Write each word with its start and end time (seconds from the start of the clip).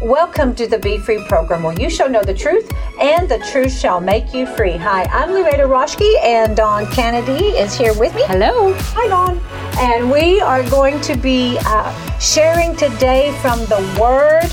Welcome 0.00 0.54
to 0.54 0.68
the 0.68 0.78
Be 0.78 0.96
Free 0.96 1.24
program 1.24 1.64
where 1.64 1.74
you 1.74 1.90
shall 1.90 2.08
know 2.08 2.22
the 2.22 2.32
truth 2.32 2.72
and 3.00 3.28
the 3.28 3.40
truth 3.50 3.76
shall 3.76 4.00
make 4.00 4.32
you 4.32 4.46
free. 4.46 4.76
Hi, 4.76 5.02
I'm 5.06 5.32
Loretta 5.32 5.64
Roschke 5.64 6.22
and 6.22 6.56
Dawn 6.56 6.86
Kennedy 6.92 7.46
is 7.46 7.74
here 7.74 7.92
with 7.98 8.14
me. 8.14 8.22
Hello. 8.26 8.74
Hi, 8.78 9.08
Dawn. 9.08 9.40
And 9.80 10.08
we 10.08 10.40
are 10.40 10.62
going 10.70 11.00
to 11.00 11.16
be 11.16 11.58
uh, 11.62 12.18
sharing 12.20 12.76
today 12.76 13.36
from 13.42 13.58
the 13.66 13.98
Word. 14.00 14.48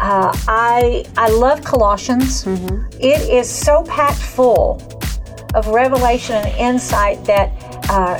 Uh, 0.00 0.32
I, 0.48 1.04
I 1.18 1.28
love 1.28 1.62
Colossians. 1.62 2.44
Mm-hmm. 2.44 2.86
It 2.94 3.20
is 3.28 3.50
so 3.50 3.82
packed 3.84 4.22
full 4.22 4.80
of 5.54 5.66
revelation 5.68 6.36
and 6.36 6.56
insight 6.56 7.22
that 7.26 7.50
uh, 7.90 8.18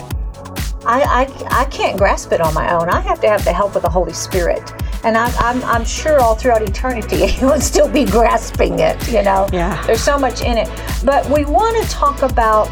I, 0.84 1.00
I, 1.00 1.62
I 1.62 1.64
can't 1.70 1.96
grasp 1.96 2.32
it 2.32 2.42
on 2.42 2.52
my 2.52 2.70
own. 2.74 2.90
I 2.90 3.00
have 3.00 3.18
to 3.22 3.28
have 3.28 3.46
the 3.46 3.52
help 3.54 3.76
of 3.76 3.82
the 3.82 3.88
Holy 3.88 4.12
Spirit 4.12 4.60
and 5.04 5.16
I'm, 5.16 5.32
I'm, 5.38 5.64
I'm 5.64 5.84
sure 5.84 6.20
all 6.20 6.34
throughout 6.34 6.62
eternity 6.62 7.26
you 7.40 7.46
will 7.46 7.60
still 7.60 7.88
be 7.88 8.04
grasping 8.04 8.80
it 8.80 8.96
you 9.08 9.22
know? 9.22 9.48
Yeah. 9.52 9.82
There's 9.86 10.02
so 10.02 10.18
much 10.18 10.42
in 10.42 10.58
it. 10.58 10.68
But 11.04 11.28
we 11.30 11.44
want 11.44 11.82
to 11.82 11.90
talk 11.90 12.22
about 12.22 12.68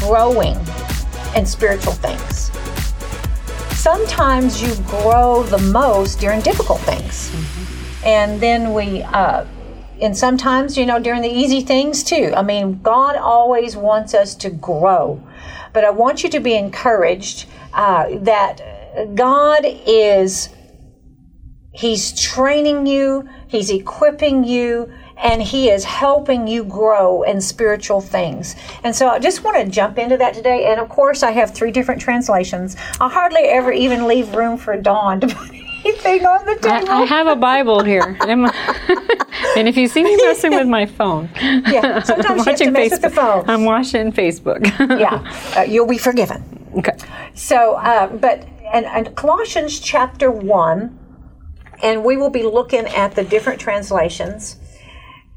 growing 0.00 0.56
in 1.36 1.46
spiritual 1.46 1.92
things. 1.92 2.50
Sometimes 3.78 4.62
you 4.62 4.74
grow 4.84 5.42
the 5.44 5.58
most 5.58 6.20
during 6.20 6.40
difficult 6.40 6.80
things. 6.80 7.30
Mm-hmm. 7.30 8.06
and 8.06 8.40
then 8.40 8.74
we 8.74 9.02
uh, 9.02 9.44
and 10.00 10.16
sometimes 10.16 10.76
you 10.76 10.84
know 10.86 10.98
during 10.98 11.22
the 11.22 11.30
easy 11.30 11.60
things 11.60 12.02
too. 12.02 12.32
I 12.36 12.42
mean 12.42 12.80
god 12.82 13.16
always 13.16 13.76
wants 13.76 14.14
us 14.14 14.34
to 14.36 14.50
grow. 14.50 15.22
But 15.72 15.84
i 15.84 15.90
want 15.90 16.22
you 16.22 16.28
to 16.30 16.40
be 16.40 16.54
encouraged 16.54 17.46
uh, 17.72 18.18
that 18.18 18.60
god 19.14 19.64
is 19.64 20.50
He's 21.72 22.18
training 22.20 22.86
you, 22.86 23.28
He's 23.48 23.70
equipping 23.70 24.44
you, 24.44 24.92
and 25.16 25.42
He 25.42 25.70
is 25.70 25.84
helping 25.84 26.46
you 26.46 26.64
grow 26.64 27.22
in 27.22 27.40
spiritual 27.40 28.00
things. 28.00 28.54
And 28.84 28.94
so 28.94 29.08
I 29.08 29.18
just 29.18 29.42
want 29.42 29.56
to 29.56 29.70
jump 29.70 29.98
into 29.98 30.18
that 30.18 30.34
today. 30.34 30.66
And 30.66 30.78
of 30.78 30.88
course, 30.88 31.22
I 31.22 31.30
have 31.30 31.54
three 31.54 31.70
different 31.70 32.00
translations. 32.00 32.76
I 33.00 33.08
hardly 33.08 33.42
ever 33.42 33.72
even 33.72 34.06
leave 34.06 34.34
room 34.34 34.58
for 34.58 34.76
Dawn 34.76 35.20
to 35.20 35.28
put 35.28 35.50
anything 35.84 36.26
on 36.26 36.44
the 36.44 36.56
table. 36.56 36.90
I, 36.90 37.02
I 37.02 37.04
have 37.06 37.26
a 37.26 37.36
Bible 37.36 37.82
here. 37.82 38.18
and 39.56 39.66
if 39.66 39.76
you 39.76 39.88
see 39.88 40.04
me 40.04 40.14
messing 40.16 40.54
with 40.54 40.68
my 40.68 40.84
phone, 40.84 41.30
yeah, 41.40 42.02
sometimes 42.02 42.44
you 42.44 42.52
have 42.52 42.58
to 42.58 42.70
mess 42.70 42.88
Facebook. 42.88 42.90
with 42.90 43.02
the 43.02 43.10
phone. 43.10 43.44
I'm 43.48 43.64
watching 43.64 44.12
Facebook. 44.12 44.66
yeah, 45.00 45.56
uh, 45.56 45.62
you'll 45.62 45.86
be 45.86 45.98
forgiven. 45.98 46.44
Okay. 46.76 46.96
So, 47.34 47.74
uh, 47.76 48.08
but 48.08 48.46
and, 48.72 48.86
and 48.86 49.14
Colossians 49.16 49.80
chapter 49.80 50.30
one 50.30 50.98
and 51.82 52.04
we 52.04 52.16
will 52.16 52.30
be 52.30 52.42
looking 52.44 52.86
at 52.86 53.14
the 53.14 53.24
different 53.24 53.60
translations. 53.60 54.56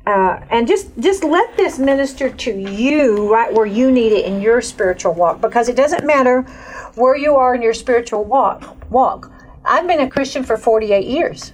Uh, 0.06 0.40
and 0.52 0.68
just 0.68 0.88
just 1.00 1.24
let 1.24 1.58
this 1.58 1.80
minister 1.80 2.30
to 2.30 2.52
you 2.52 3.32
right 3.34 3.52
where 3.52 3.66
you 3.66 3.92
need 3.92 4.12
it 4.12 4.24
in 4.26 4.40
your 4.40 4.62
spiritual 4.62 5.14
walk 5.16 5.42
because 5.42 5.68
it 5.68 5.76
doesn't 5.76 6.06
matter 6.06 6.44
where 6.94 7.18
you 7.18 7.36
are 7.36 7.56
in 7.56 7.62
your 7.62 7.74
spiritual 7.74 8.24
walk 8.24 8.78
walk. 8.92 9.32
I've 9.66 9.88
been 9.88 10.02
a 10.02 10.10
christian 10.10 10.44
for 10.44 10.58
48 10.58 11.08
years. 11.08 11.54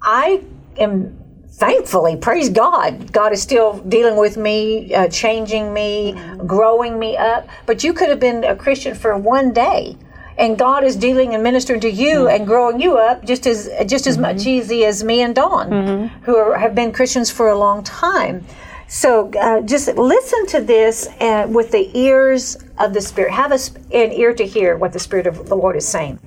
I 0.00 0.44
am 0.76 1.18
thankfully 1.54 2.14
praise 2.14 2.48
god 2.48 3.12
god 3.12 3.32
is 3.32 3.42
still 3.42 3.80
dealing 3.88 4.16
with 4.16 4.36
me 4.36 4.94
uh, 4.94 5.08
changing 5.08 5.74
me 5.74 6.14
growing 6.46 6.96
me 6.96 7.16
up. 7.16 7.48
But 7.66 7.82
you 7.82 7.92
could 7.92 8.08
have 8.08 8.20
been 8.20 8.44
a 8.44 8.54
christian 8.54 8.94
for 8.94 9.18
one 9.18 9.52
day 9.52 9.96
and 10.38 10.56
God 10.56 10.84
is 10.84 10.96
dealing 10.96 11.34
and 11.34 11.42
ministering 11.42 11.80
to 11.80 11.90
you 11.90 12.20
mm-hmm. 12.20 12.36
and 12.36 12.46
growing 12.46 12.80
you 12.80 12.96
up 12.96 13.24
just 13.24 13.46
as 13.46 13.68
just 13.86 14.06
as 14.06 14.14
mm-hmm. 14.14 14.22
much 14.22 14.46
easy 14.46 14.84
as 14.84 15.04
me 15.04 15.20
and 15.22 15.34
Dawn, 15.34 15.70
mm-hmm. 15.70 16.24
who 16.24 16.36
are, 16.36 16.56
have 16.56 16.74
been 16.74 16.92
Christians 16.92 17.30
for 17.30 17.48
a 17.48 17.58
long 17.58 17.82
time. 17.82 18.46
So 18.86 19.30
uh, 19.38 19.60
just 19.60 19.88
listen 19.96 20.46
to 20.46 20.60
this 20.62 21.08
uh, 21.20 21.46
with 21.50 21.72
the 21.72 21.90
ears 21.98 22.56
of 22.78 22.94
the 22.94 23.02
Spirit. 23.02 23.32
Have 23.32 23.52
a, 23.52 23.58
an 23.94 24.12
ear 24.12 24.32
to 24.32 24.46
hear 24.46 24.76
what 24.76 24.94
the 24.94 24.98
Spirit 24.98 25.26
of 25.26 25.48
the 25.48 25.56
Lord 25.56 25.76
is 25.76 25.86
saying. 25.86 26.18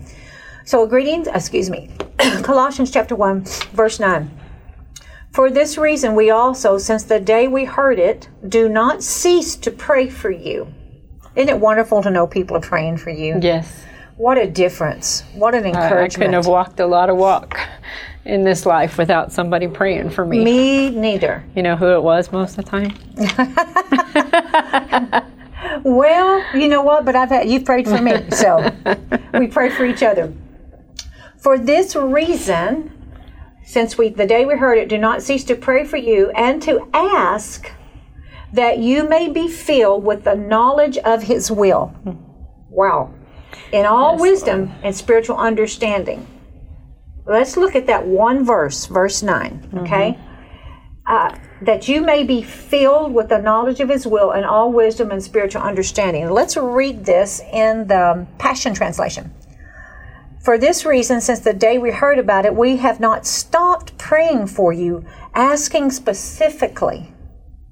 So, 0.64 0.86
greetings, 0.86 1.28
excuse 1.28 1.72
me, 1.72 1.90
Colossians 2.44 2.92
chapter 2.92 3.16
1, 3.16 3.46
verse 3.74 4.00
9. 4.00 4.30
For 5.32 5.50
this 5.50 5.78
reason, 5.78 6.14
we 6.14 6.30
also, 6.30 6.78
since 6.78 7.04
the 7.04 7.20
day 7.20 7.48
we 7.48 7.66
heard 7.66 7.98
it, 7.98 8.30
do 8.48 8.70
not 8.70 9.02
cease 9.02 9.56
to 9.56 9.72
pray 9.72 10.08
for 10.08 10.30
you. 10.30 10.72
Isn't 11.36 11.50
it 11.50 11.60
wonderful 11.60 12.04
to 12.04 12.12
know 12.12 12.28
people 12.28 12.58
are 12.58 12.62
praying 12.62 12.98
for 12.98 13.10
you? 13.10 13.40
Yes. 13.42 13.86
What 14.22 14.38
a 14.38 14.48
difference. 14.48 15.24
What 15.34 15.56
an 15.56 15.66
encouragement. 15.66 16.00
I, 16.00 16.04
I 16.04 16.10
couldn't 16.10 16.34
have 16.34 16.46
walked 16.46 16.80
a 16.80 16.86
lot 16.86 17.10
of 17.10 17.18
walk 17.18 17.60
in 18.24 18.44
this 18.44 18.68
life 18.68 19.00
without 19.00 19.32
somebody 19.32 19.68
praying 19.68 20.12
for 20.12 20.24
me. 20.28 20.44
Me 20.44 20.92
neither. 20.92 21.44
You 21.56 21.64
know 21.64 21.76
who 21.76 21.88
it 21.96 22.04
was 22.04 22.32
most 22.32 22.56
of 22.56 22.64
the 22.64 22.70
time? 22.70 22.94
well, 25.84 26.56
you 26.56 26.68
know 26.68 26.84
what? 26.84 27.04
But 27.04 27.16
I've 27.16 27.30
had, 27.30 27.50
you've 27.50 27.66
prayed 27.66 27.88
for 27.88 28.00
me, 28.00 28.30
so 28.30 28.72
we 29.34 29.48
pray 29.48 29.72
for 29.72 29.86
each 29.86 30.04
other. 30.04 30.32
For 31.40 31.58
this 31.58 31.96
reason, 31.96 32.92
since 33.64 33.98
we 33.98 34.10
the 34.10 34.28
day 34.28 34.46
we 34.46 34.54
heard 34.54 34.78
it, 34.78 34.88
do 34.88 35.00
not 35.00 35.24
cease 35.24 35.44
to 35.46 35.56
pray 35.56 35.84
for 35.84 35.98
you 35.98 36.30
and 36.36 36.62
to 36.62 36.88
ask 36.94 37.72
that 38.54 38.78
you 38.78 39.10
may 39.10 39.32
be 39.32 39.48
filled 39.48 40.04
with 40.04 40.26
the 40.26 40.36
knowledge 40.36 41.00
of 41.00 41.24
His 41.24 41.50
will. 41.50 41.92
Wow 42.70 43.16
in 43.72 43.86
all 43.86 44.14
yes, 44.14 44.22
wisdom 44.22 44.60
Lord. 44.68 44.80
and 44.84 44.96
spiritual 44.96 45.38
understanding. 45.38 46.28
Let's 47.26 47.56
look 47.56 47.76
at 47.76 47.88
that 47.88 48.06
one 48.06 48.46
verse, 48.46 48.86
verse 48.88 49.22
9, 49.22 49.70
okay? 49.76 50.18
Mm-hmm. 50.18 50.28
Uh, 51.06 51.36
that 51.62 51.88
you 51.88 52.02
may 52.02 52.24
be 52.24 52.42
filled 52.42 53.14
with 53.14 53.30
the 53.30 53.40
knowledge 53.40 53.80
of 53.80 53.90
his 53.90 54.08
will 54.08 54.32
and 54.32 54.46
all 54.46 54.72
wisdom 54.72 55.12
and 55.12 55.22
spiritual 55.22 55.62
understanding. 55.62 56.30
Let's 56.30 56.58
read 56.58 57.06
this 57.06 57.42
in 57.52 57.88
the 57.88 58.26
Passion 58.38 58.74
Translation. 58.74 59.34
For 60.44 60.58
this 60.58 60.86
reason, 60.86 61.22
since 61.22 61.40
the 61.40 61.54
day 61.54 61.78
we 61.78 61.92
heard 61.92 62.18
about 62.18 62.46
it, 62.46 62.56
we 62.56 62.78
have 62.78 63.00
not 63.00 63.28
stopped 63.28 63.98
praying 64.00 64.48
for 64.48 64.74
you, 64.74 65.06
asking 65.36 65.92
specifically, 65.92 67.14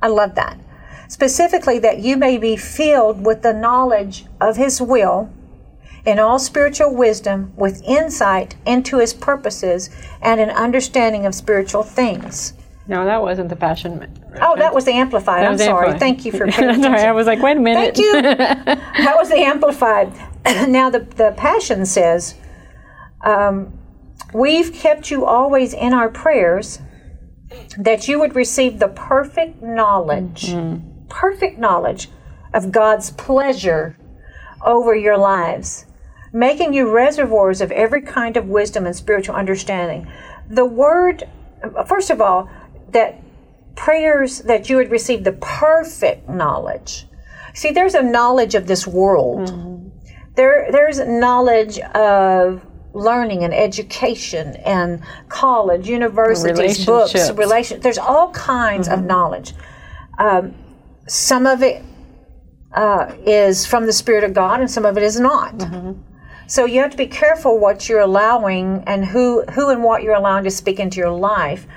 I 0.02 0.08
love 0.08 0.36
that, 0.36 0.60
specifically 1.08 1.80
that 1.80 2.00
you 2.00 2.16
may 2.16 2.38
be 2.38 2.56
filled 2.56 3.26
with 3.26 3.42
the 3.42 3.54
knowledge 3.54 4.26
of 4.40 4.58
his 4.58 4.80
will 4.80 5.34
in 6.10 6.20
all 6.20 6.40
spiritual 6.40 6.96
wisdom 6.96 7.54
with 7.56 7.82
insight 7.84 8.56
into 8.66 8.98
his 8.98 9.14
purposes 9.14 9.90
and 10.22 10.42
an 10.42 10.50
understanding 10.50 11.26
of 11.26 11.36
spiritual 11.36 11.84
things. 11.84 12.54
No, 12.88 13.06
that 13.06 13.22
wasn't 13.22 13.50
the 13.50 13.56
passion. 13.56 14.12
Oh, 14.42 14.56
that 14.58 14.74
was 14.74 14.86
the 14.86 14.94
amplified. 14.94 15.46
I'm 15.46 15.60
sorry. 15.60 15.90
Amplified. 15.90 16.00
Thank 16.00 16.26
you 16.26 16.32
for 16.32 16.48
paying 16.52 16.70
attention. 16.70 17.08
I 17.08 17.12
was 17.12 17.28
like, 17.28 17.40
wait 17.40 17.58
a 17.58 17.60
minute. 17.60 17.96
Thank 17.96 17.98
you. 18.00 18.22
that 18.36 19.16
was 19.16 19.30
the 19.30 19.38
amplified. 19.38 20.12
now 20.68 20.90
the 20.90 21.00
the 21.00 21.34
passion 21.38 21.86
says, 21.86 22.36
um, 23.22 23.78
"We've 24.34 24.74
kept 24.74 25.12
you 25.12 25.26
always 25.26 25.74
in 25.74 25.94
our 25.94 26.10
prayers, 26.10 26.80
that 27.78 28.08
you 28.08 28.20
would 28.20 28.36
receive 28.36 28.80
the 28.80 28.88
perfect 28.88 29.62
knowledge, 29.62 30.48
mm-hmm. 30.48 31.06
perfect 31.10 31.60
knowledge 31.60 32.10
of 32.56 32.72
God's 32.72 33.12
pleasure 33.12 33.98
over 34.66 34.96
your 34.96 35.18
lives." 35.18 35.86
Making 36.32 36.74
you 36.74 36.92
reservoirs 36.92 37.62
of 37.62 37.72
every 37.72 38.02
kind 38.02 38.38
of 38.38 38.48
wisdom 38.48 38.86
and 38.86 38.96
spiritual 38.96 39.36
understanding. 39.36 40.08
The 40.50 40.66
word, 40.66 41.28
first 41.88 42.10
of 42.10 42.22
all, 42.22 42.50
that 42.92 43.22
prayers 43.76 44.40
that 44.40 44.70
you 44.70 44.76
would 44.78 44.92
receive 44.92 45.24
the 45.24 45.34
perfect 45.34 46.30
knowledge. 46.30 47.08
See, 47.54 47.72
there's 47.72 47.96
a 47.96 48.04
knowledge 48.04 48.56
of 48.56 48.68
this 48.68 48.86
world. 48.86 49.50
Mm-hmm. 49.50 49.90
There, 50.36 50.72
there's 50.72 51.00
knowledge 51.00 51.80
of 51.80 52.66
learning 52.94 53.44
and 53.44 53.54
education 53.54 54.56
and 54.58 55.02
college, 55.28 55.88
universities, 55.88 56.86
books, 56.86 57.32
relation. 57.32 57.80
There's 57.80 57.98
all 57.98 58.32
kinds 58.32 58.88
mm-hmm. 58.88 59.00
of 59.00 59.06
knowledge. 59.06 59.54
Um, 60.18 60.56
some 61.08 61.46
of 61.46 61.64
it 61.64 61.84
uh, 62.74 63.14
is 63.26 63.66
from 63.66 63.86
the 63.86 63.94
Spirit 63.94 64.24
of 64.24 64.34
God, 64.34 64.60
and 64.60 64.70
some 64.70 64.86
of 64.86 64.98
it 64.98 65.04
is 65.04 65.20
not. 65.20 65.58
Mm-hmm. 65.58 66.02
So 66.50 66.66
you 66.66 66.82
have 66.82 66.90
to 66.90 66.98
be 66.98 67.06
careful 67.06 67.60
what 67.60 67.88
you're 67.88 68.00
allowing 68.00 68.84
and 68.88 69.06
who 69.06 69.44
who 69.54 69.70
and 69.70 69.84
what 69.84 70.02
you're 70.02 70.16
allowing 70.16 70.44
to 70.46 70.52
speak 70.52 70.80
into 70.80 70.98
your 70.98 71.12
life, 71.12 71.68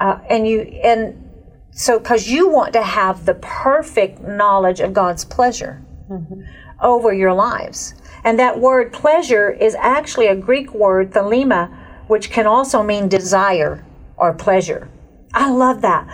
uh, 0.00 0.18
and 0.28 0.48
you 0.48 0.62
and 0.62 1.30
so 1.70 2.00
because 2.00 2.28
you 2.28 2.48
want 2.48 2.72
to 2.72 2.82
have 2.82 3.24
the 3.24 3.34
perfect 3.34 4.20
knowledge 4.20 4.80
of 4.80 4.92
God's 4.92 5.24
pleasure 5.24 5.80
mm-hmm. 6.10 6.42
over 6.80 7.14
your 7.14 7.32
lives, 7.32 7.94
and 8.24 8.36
that 8.40 8.58
word 8.58 8.92
pleasure 8.92 9.48
is 9.48 9.76
actually 9.76 10.26
a 10.26 10.34
Greek 10.34 10.74
word 10.74 11.12
thelema, 11.12 11.72
which 12.08 12.28
can 12.28 12.48
also 12.48 12.82
mean 12.82 13.06
desire 13.08 13.84
or 14.16 14.34
pleasure. 14.34 14.88
I 15.34 15.52
love 15.52 15.82
that. 15.82 16.04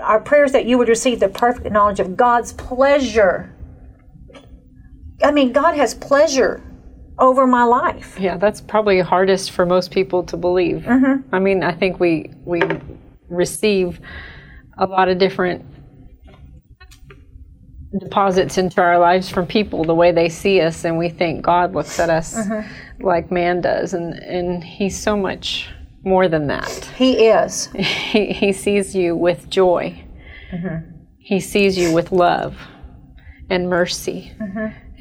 Our 0.00 0.20
prayers 0.20 0.52
that 0.52 0.66
you 0.66 0.78
would 0.78 0.88
receive 0.88 1.18
the 1.18 1.28
perfect 1.28 1.72
knowledge 1.72 1.98
of 1.98 2.16
God's 2.16 2.52
pleasure. 2.52 3.52
I 5.24 5.32
mean, 5.32 5.52
God 5.52 5.74
has 5.74 5.92
pleasure 5.92 6.62
over 7.22 7.46
my 7.46 7.62
life. 7.62 8.18
Yeah, 8.18 8.36
that's 8.36 8.60
probably 8.60 9.00
hardest 9.00 9.52
for 9.52 9.64
most 9.64 9.92
people 9.92 10.24
to 10.24 10.36
believe. 10.36 10.82
Mm-hmm. 10.82 11.34
I 11.34 11.38
mean, 11.38 11.62
I 11.62 11.72
think 11.72 12.00
we 12.00 12.32
we 12.44 12.60
receive 13.28 14.00
a 14.76 14.86
lot 14.86 15.08
of 15.08 15.18
different 15.18 15.64
deposits 18.00 18.58
into 18.58 18.80
our 18.80 18.98
lives 18.98 19.28
from 19.28 19.46
people 19.46 19.84
the 19.84 19.94
way 19.94 20.10
they 20.12 20.28
see 20.28 20.60
us 20.62 20.84
and 20.84 20.96
we 20.96 21.10
think 21.10 21.44
God 21.44 21.74
looks 21.74 22.00
at 22.00 22.08
us 22.08 22.34
mm-hmm. 22.34 23.06
like 23.06 23.30
man 23.30 23.60
does 23.60 23.92
and 23.92 24.14
and 24.14 24.64
he's 24.64 24.98
so 24.98 25.14
much 25.14 25.68
more 26.02 26.26
than 26.26 26.46
that. 26.48 26.72
He 26.96 27.26
is. 27.26 27.68
He 28.12 28.32
he 28.32 28.52
sees 28.52 28.94
you 28.94 29.14
with 29.14 29.48
joy. 29.48 30.04
Mm-hmm. 30.50 30.90
He 31.18 31.38
sees 31.38 31.78
you 31.78 31.94
with 31.94 32.10
love 32.10 32.56
and 33.48 33.68
mercy 33.68 34.32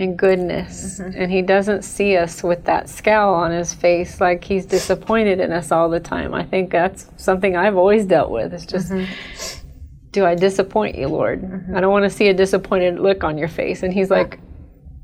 and 0.01 0.18
goodness. 0.18 1.00
Mm-hmm. 1.00 1.21
And 1.21 1.31
he 1.31 1.42
doesn't 1.42 1.83
see 1.83 2.18
us 2.18 2.44
with 2.44 2.65
that 2.65 2.89
scowl 2.89 3.33
on 3.33 3.51
his 3.51 3.74
face 3.74 4.19
like 4.19 4.44
he's 4.44 4.65
disappointed 4.65 5.39
in 5.39 5.51
us 5.51 5.71
all 5.71 5.89
the 5.89 6.00
time. 6.00 6.33
I 6.33 6.44
think 6.44 6.71
that's 6.71 7.07
something 7.18 7.56
I've 7.56 7.77
always 7.77 8.06
dealt 8.06 8.31
with. 8.31 8.53
It's 8.53 8.65
just 8.65 8.92
mm-hmm. 8.92 9.68
do 10.12 10.25
I 10.25 10.36
disappoint 10.36 10.98
you, 10.98 11.07
Lord? 11.07 11.42
Mm-hmm. 11.42 11.75
I 11.75 11.81
don't 11.81 11.92
want 11.92 12.03
to 12.03 12.09
see 12.09 12.27
a 12.27 12.33
disappointed 12.33 13.00
look 13.00 13.24
on 13.24 13.38
your 13.38 13.48
face. 13.48 13.83
And 13.83 13.94
he's 13.94 14.09
like, 14.09 14.39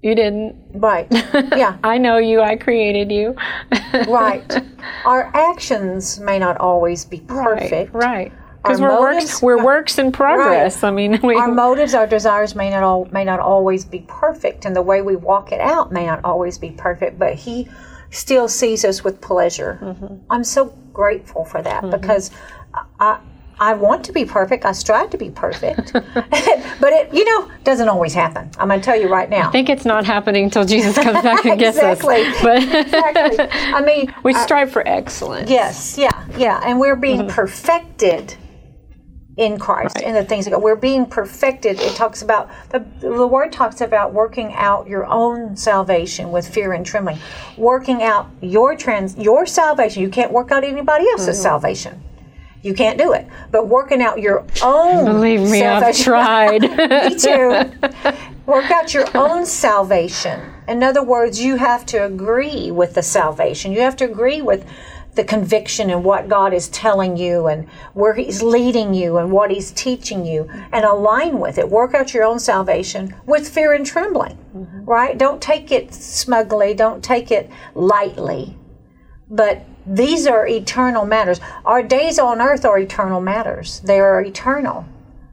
You 0.01 0.15
didn't. 0.15 0.55
Right. 0.73 1.07
Yeah. 1.55 1.77
I 1.83 1.97
know 1.97 2.17
you. 2.17 2.41
I 2.41 2.55
created 2.55 3.11
you. 3.11 3.35
right. 4.07 4.63
Our 5.05 5.31
actions 5.35 6.19
may 6.19 6.39
not 6.39 6.57
always 6.57 7.05
be 7.05 7.19
perfect. 7.21 7.93
Right. 7.93 8.33
Because 8.63 8.81
we're 8.81 8.89
motives- 8.89 9.25
works, 9.25 9.41
we're 9.41 9.63
works 9.63 9.97
in 9.99 10.11
progress. 10.11 10.83
I 10.83 10.91
mean, 10.91 11.19
we, 11.23 11.35
Our 11.35 11.47
motives, 11.47 11.93
our 11.93 12.07
desires 12.07 12.55
may 12.55 12.69
not 12.69 12.83
all 12.83 13.05
may 13.11 13.23
not 13.23 13.39
always 13.39 13.85
be 13.85 13.99
perfect, 14.07 14.65
and 14.65 14.75
the 14.75 14.81
way 14.81 15.01
we 15.01 15.15
walk 15.15 15.51
it 15.51 15.61
out 15.61 15.91
may 15.91 16.05
not 16.05 16.19
always 16.25 16.57
be 16.57 16.71
perfect. 16.71 17.17
But 17.19 17.35
He 17.35 17.67
still 18.09 18.47
sees 18.47 18.83
us 18.83 19.03
with 19.03 19.21
pleasure. 19.21 19.79
Mm-hmm. 19.81 20.15
I'm 20.29 20.43
so 20.43 20.65
grateful 20.93 21.45
for 21.45 21.61
that 21.61 21.89
because 21.89 22.31
I. 22.99 23.19
I 23.59 23.73
want 23.73 24.05
to 24.05 24.11
be 24.11 24.23
perfect. 24.23 24.65
I 24.65 24.71
strive 24.71 25.09
to 25.09 25.17
be 25.17 25.31
perfect, 25.31 25.91
but 26.13 26.93
it, 26.93 27.11
you 27.11 27.25
know, 27.25 27.49
doesn't 27.63 27.89
always 27.89 28.13
happen. 28.13 28.51
I'm 28.59 28.67
going 28.67 28.79
to 28.79 28.85
tell 28.85 28.95
you 29.01 29.07
right 29.09 29.27
now. 29.27 29.47
I 29.49 29.51
think 29.51 29.67
it's 29.69 29.83
not 29.83 30.05
happening 30.05 30.43
until 30.43 30.63
Jesus 30.63 30.93
comes 30.95 31.23
back 31.23 31.43
and 31.43 31.59
gets 31.59 31.75
Exactly. 31.77 32.21
us. 32.21 32.37
But 32.43 32.61
exactly. 32.61 33.47
I 33.49 33.81
mean, 33.81 34.13
we 34.21 34.35
strive 34.35 34.71
for 34.71 34.87
excellence. 34.87 35.49
Yes, 35.49 35.97
yeah, 35.97 36.11
yeah, 36.37 36.61
and 36.65 36.79
we're 36.79 36.95
being 36.95 37.21
Mm-hmm. 37.21 37.29
perfected 37.29 38.35
in 39.37 39.59
Christ 39.59 40.01
in 40.01 40.15
the 40.15 40.25
things 40.25 40.45
that 40.45 40.51
go. 40.51 40.59
We're 40.59 40.75
being 40.75 41.05
perfected. 41.05 41.79
It 41.79 41.95
talks 41.95 42.21
about 42.23 42.49
the 42.69 42.79
the 42.99 43.27
word 43.27 43.51
talks 43.51 43.81
about 43.81 44.11
working 44.13 44.51
out 44.53 44.87
your 44.87 45.05
own 45.05 45.55
salvation 45.55 46.31
with 46.31 46.47
fear 46.47 46.73
and 46.73 46.85
trembling, 46.85 47.19
working 47.55 48.01
out 48.03 48.27
your 48.41 48.75
trans 48.75 49.15
your 49.17 49.45
salvation. 49.45 50.01
You 50.01 50.09
can't 50.09 50.31
work 50.31 50.51
out 50.51 50.63
anybody 50.63 51.05
else's 51.11 51.37
Mm-hmm. 51.37 51.43
salvation. 51.43 52.03
You 52.63 52.73
can't 52.73 52.97
do 52.97 53.13
it. 53.13 53.27
But 53.51 53.67
working 53.67 54.01
out 54.01 54.19
your 54.19 54.43
own 54.63 55.05
Believe 55.05 55.41
me, 55.41 55.63
I've 55.63 55.95
tried. 55.95 56.61
me 56.63 57.15
too. 57.15 57.71
Work 58.47 58.71
out 58.71 58.93
your 58.93 59.05
own 59.15 59.45
salvation. 59.45 60.39
In 60.67 60.81
other 60.81 61.03
words, 61.03 61.39
you 61.39 61.57
have 61.57 61.85
to 61.87 61.97
agree 62.05 62.71
with 62.71 62.93
the 62.95 63.03
salvation. 63.03 63.71
You 63.73 63.81
have 63.81 63.95
to 63.97 64.05
agree 64.05 64.41
with 64.41 64.65
the 65.17 65.25
conviction 65.25 65.89
and 65.89 66.03
what 66.03 66.29
God 66.29 66.53
is 66.53 66.69
telling 66.69 67.17
you 67.17 67.47
and 67.47 67.67
where 67.93 68.13
He's 68.13 68.41
leading 68.41 68.93
you 68.93 69.17
and 69.17 69.29
what 69.29 69.51
He's 69.51 69.71
teaching 69.71 70.25
you 70.25 70.49
and 70.71 70.85
align 70.85 71.39
with 71.39 71.57
it. 71.57 71.69
Work 71.69 71.93
out 71.93 72.13
your 72.13 72.23
own 72.23 72.39
salvation 72.39 73.13
with 73.25 73.49
fear 73.49 73.73
and 73.73 73.85
trembling, 73.85 74.37
mm-hmm. 74.55 74.85
right? 74.85 75.17
Don't 75.17 75.41
take 75.41 75.71
it 75.73 75.93
smugly, 75.93 76.73
don't 76.73 77.03
take 77.03 77.31
it 77.31 77.49
lightly. 77.75 78.55
But 79.29 79.65
these 79.85 80.25
are 80.25 80.47
eternal 80.47 81.05
matters. 81.05 81.41
Our 81.65 81.83
days 81.83 82.19
on 82.19 82.39
earth 82.41 82.63
are 82.63 82.79
eternal 82.79 83.19
matters. 83.19 83.81
They 83.81 83.99
are 83.99 84.21
eternal, 84.21 84.85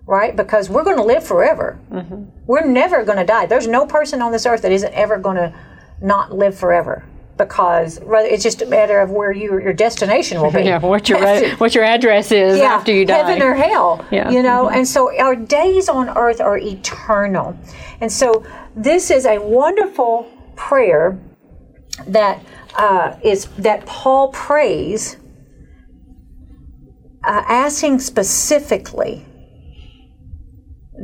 right? 0.06 0.34
Because 0.34 0.69
we're 0.69 0.84
going 0.84 0.96
to 0.96 1.04
live 1.04 1.25
forever. 1.25 1.78
Mm-hmm. 1.92 2.25
We're 2.46 2.66
never 2.66 3.04
going 3.04 3.19
to 3.19 3.25
die. 3.25 3.46
There's 3.46 3.69
no 3.69 3.86
person 3.86 4.20
on 4.20 4.32
this 4.32 4.46
earth 4.46 4.62
that 4.62 4.72
isn't 4.72 4.92
ever 4.94 5.19
going 5.19 5.36
to 5.36 5.54
not 6.00 6.32
live 6.32 6.58
forever. 6.58 7.04
Because 7.36 8.00
rather, 8.02 8.28
it's 8.28 8.44
just 8.44 8.62
a 8.62 8.66
matter 8.66 9.00
of 9.00 9.10
where 9.10 9.32
you, 9.32 9.60
your 9.60 9.72
destination 9.72 10.40
will 10.40 10.52
be. 10.52 10.62
Yeah, 10.64 10.78
what 10.78 11.08
your 11.08 11.19
what 11.56 11.75
your 11.75 11.84
address 11.84 12.31
is 12.31 12.58
Yeah, 12.58 12.66
after 12.66 12.92
you 12.92 13.04
die. 13.04 13.16
heaven 13.16 13.42
or 13.42 13.54
hell. 13.54 14.04
Yeah. 14.10 14.31
You 14.31 14.42
know, 14.42 14.69
and 14.69 14.86
so 14.86 15.16
our 15.19 15.34
days 15.34 15.88
on 15.88 16.08
earth 16.10 16.40
are 16.40 16.58
eternal. 16.58 17.58
And 18.00 18.10
so 18.12 18.44
this 18.76 19.10
is 19.10 19.26
a 19.26 19.38
wonderful 19.38 20.31
prayer 20.54 21.19
that 22.06 22.44
uh, 22.76 23.16
is 23.22 23.46
that 23.58 23.84
Paul 23.86 24.28
prays, 24.28 25.16
uh, 27.25 27.42
asking 27.48 27.98
specifically 28.00 29.25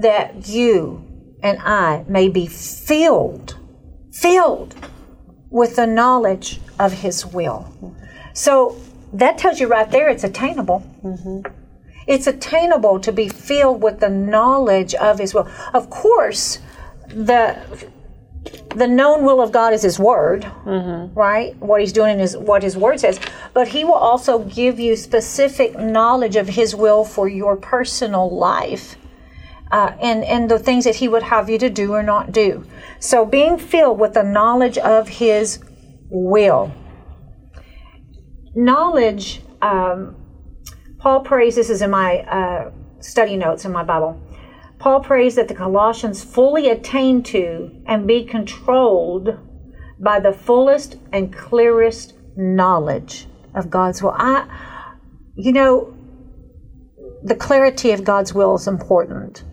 that 0.00 0.49
you 0.49 1.05
and 1.43 1.59
I 1.61 2.05
may 2.09 2.29
be 2.29 2.47
filled, 2.47 3.56
filled 4.12 4.75
with 5.50 5.76
the 5.76 5.87
knowledge 5.87 6.61
of 6.79 6.93
His 6.93 7.26
will. 7.26 7.73
So 8.32 8.81
that 9.12 9.38
tells 9.38 9.61
you 9.61 9.67
right 9.67 9.91
there 9.91 10.08
it's 10.08 10.25
attainable. 10.25 10.82
Mm-hmm. 11.02 11.52
It's 12.06 12.26
attainable 12.26 12.99
to 13.00 13.12
be 13.12 13.29
filled 13.29 13.82
with 13.82 14.00
the 14.00 14.08
knowledge 14.08 14.94
of 14.94 15.19
His 15.19 15.35
will. 15.35 15.49
Of 15.75 15.91
course, 15.91 16.58
the 17.08 17.58
the 18.75 18.87
known 18.87 19.25
will 19.25 19.43
of 19.43 19.52
God 19.52 19.75
is 19.75 19.82
His 19.82 19.99
Word, 19.99 20.43
mm-hmm. 20.43 21.12
right? 21.19 21.56
What 21.56 21.81
He's 21.81 21.93
doing 21.93 22.20
is 22.20 22.37
what 22.37 22.62
His 22.62 22.76
Word 22.76 23.00
says. 23.00 23.20
But 23.53 23.69
He 23.69 23.85
will 23.85 23.94
also 23.94 24.38
give 24.38 24.81
you 24.81 24.96
specific 24.96 25.79
knowledge 25.79 26.37
of 26.37 26.49
His 26.49 26.75
will 26.75 27.05
for 27.05 27.29
your 27.29 27.56
personal 27.56 28.31
life. 28.31 28.96
Uh, 29.70 29.93
and 30.00 30.25
and 30.25 30.50
the 30.50 30.58
things 30.58 30.84
that 30.84 30.96
he 30.96 31.06
would 31.06 31.22
have 31.22 31.49
you 31.49 31.56
to 31.58 31.70
do 31.70 31.93
or 31.93 32.02
not 32.02 32.32
do. 32.32 32.64
So 32.99 33.25
being 33.25 33.56
filled 33.56 34.00
with 34.00 34.14
the 34.14 34.25
knowledge 34.25 34.78
of 34.78 35.08
his 35.08 35.61
will. 36.11 36.72
Knowledge. 38.55 39.43
Um, 39.62 40.17
Paul 40.99 41.20
prays. 41.20 41.55
This 41.55 41.70
is 41.70 41.82
in 41.82 41.90
my 41.90 42.19
uh, 42.20 42.72
study 42.99 43.37
notes 43.37 43.64
in 43.64 43.72
my 43.72 43.84
Bible. 43.84 44.20
Paul 44.78 45.00
prays 45.00 45.34
that 45.34 45.46
the 45.46 45.55
Colossians 45.55 46.25
fully 46.25 46.69
attain 46.69 47.22
to 47.25 47.82
and 47.87 48.06
be 48.06 48.25
controlled 48.25 49.38
by 50.00 50.19
the 50.19 50.32
fullest 50.32 50.96
and 51.12 51.32
clearest 51.32 52.14
knowledge 52.34 53.26
of 53.55 53.69
God's 53.69 54.02
will. 54.02 54.14
I, 54.17 54.49
you 55.37 55.52
know, 55.52 55.94
the 57.22 57.34
clarity 57.34 57.93
of 57.93 58.05
God's 58.05 58.32
will 58.32 58.55
is 58.55 58.67
important 58.67 59.44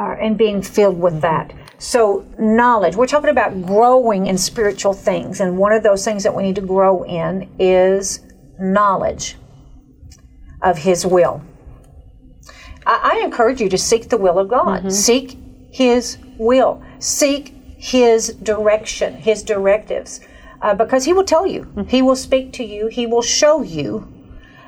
uh, 0.00 0.16
and 0.18 0.38
being 0.38 0.62
filled 0.62 0.98
with 0.98 1.20
that. 1.20 1.52
So, 1.78 2.26
knowledge, 2.38 2.96
we're 2.96 3.06
talking 3.06 3.28
about 3.30 3.66
growing 3.66 4.26
in 4.26 4.38
spiritual 4.38 4.94
things, 4.94 5.40
and 5.40 5.58
one 5.58 5.72
of 5.72 5.82
those 5.82 6.04
things 6.04 6.22
that 6.22 6.34
we 6.34 6.42
need 6.42 6.54
to 6.56 6.62
grow 6.62 7.02
in 7.04 7.50
is 7.58 8.20
knowledge 8.58 9.36
of 10.62 10.78
His 10.78 11.04
will. 11.04 11.42
I, 12.86 13.18
I 13.20 13.24
encourage 13.24 13.60
you 13.60 13.68
to 13.68 13.78
seek 13.78 14.08
the 14.08 14.16
will 14.16 14.38
of 14.38 14.48
God, 14.48 14.90
seek 14.90 15.38
His 15.70 16.16
will, 16.38 16.82
seek 16.98 17.54
His 17.76 18.28
direction, 18.42 19.14
His 19.16 19.42
directives, 19.42 20.20
uh, 20.62 20.74
because 20.74 21.04
He 21.04 21.12
will 21.12 21.24
tell 21.24 21.46
you, 21.46 21.70
He 21.88 22.00
will 22.00 22.16
speak 22.16 22.54
to 22.54 22.64
you, 22.64 22.86
He 22.88 23.06
will 23.06 23.22
show 23.22 23.62
you 23.62 24.10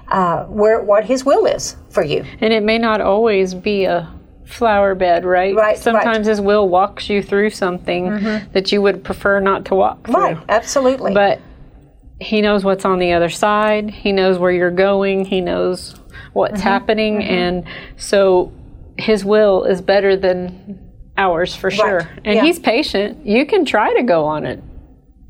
uh, 0.08 0.44
where 0.44 0.82
what 0.82 1.06
His 1.06 1.24
will 1.24 1.46
is 1.46 1.76
for 1.88 2.02
you. 2.02 2.24
And 2.40 2.52
it 2.52 2.62
may 2.62 2.76
not 2.76 3.00
always 3.00 3.54
be 3.54 3.84
a 3.84 4.10
flower 4.46 4.94
bed, 4.94 5.24
right? 5.24 5.54
Right, 5.54 5.74
Mm-hmm. 5.76 5.82
Sometimes 5.82 6.26
His 6.26 6.40
will 6.40 6.68
walks 6.68 7.08
you 7.08 7.22
through 7.22 7.50
something 7.50 8.10
that 8.52 8.72
you 8.72 8.82
would 8.82 9.02
prefer 9.04 9.40
not 9.40 9.64
to 9.66 9.74
walk 9.74 10.04
through. 10.06 10.14
Right, 10.16 10.38
absolutely. 10.48 11.14
But 11.14 11.40
He 12.20 12.40
knows 12.40 12.64
what's 12.64 12.84
on 12.84 12.98
the 12.98 13.12
other 13.12 13.28
side. 13.30 13.90
He 13.90 14.12
knows 14.12 14.38
where 14.38 14.52
you're 14.52 14.70
going. 14.70 15.24
He 15.24 15.40
knows 15.40 15.94
what's 16.32 16.54
Mm-hmm. 16.54 16.62
happening, 16.62 17.22
and 17.24 17.64
so 17.96 18.52
His 18.98 19.24
will 19.24 19.64
is 19.64 19.80
better 19.80 20.16
than 20.16 20.78
ours 21.16 21.54
for 21.54 21.70
sure. 21.70 22.08
And 22.24 22.36
yeah. 22.36 22.42
He's 22.42 22.58
patient. 22.58 23.24
You 23.26 23.44
can 23.46 23.64
try 23.64 23.92
to 23.94 24.02
go 24.02 24.24
on 24.24 24.44
it 24.46 24.62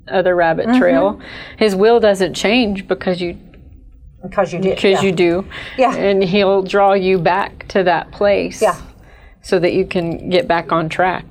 other 0.08 0.34
rabbit 0.34 0.66
Mm-hmm. 0.66 0.78
trail. 0.80 1.20
His 1.58 1.74
will 1.76 2.00
doesn't 2.00 2.34
change 2.34 2.86
because 2.88 3.20
you 3.20 3.38
because 4.22 4.52
you 4.52 4.60
did. 4.60 4.76
because 4.76 5.02
yeah. 5.02 5.02
you 5.02 5.12
do. 5.12 5.44
Yeah. 5.76 5.94
And 5.96 6.22
he'll 6.22 6.62
draw 6.62 6.92
you 6.92 7.18
back 7.18 7.66
to 7.68 7.82
that 7.84 8.12
place. 8.12 8.62
Yeah. 8.62 8.80
So 9.42 9.58
that 9.58 9.72
you 9.72 9.84
can 9.86 10.30
get 10.30 10.46
back 10.46 10.70
on 10.72 10.88
track. 10.88 11.24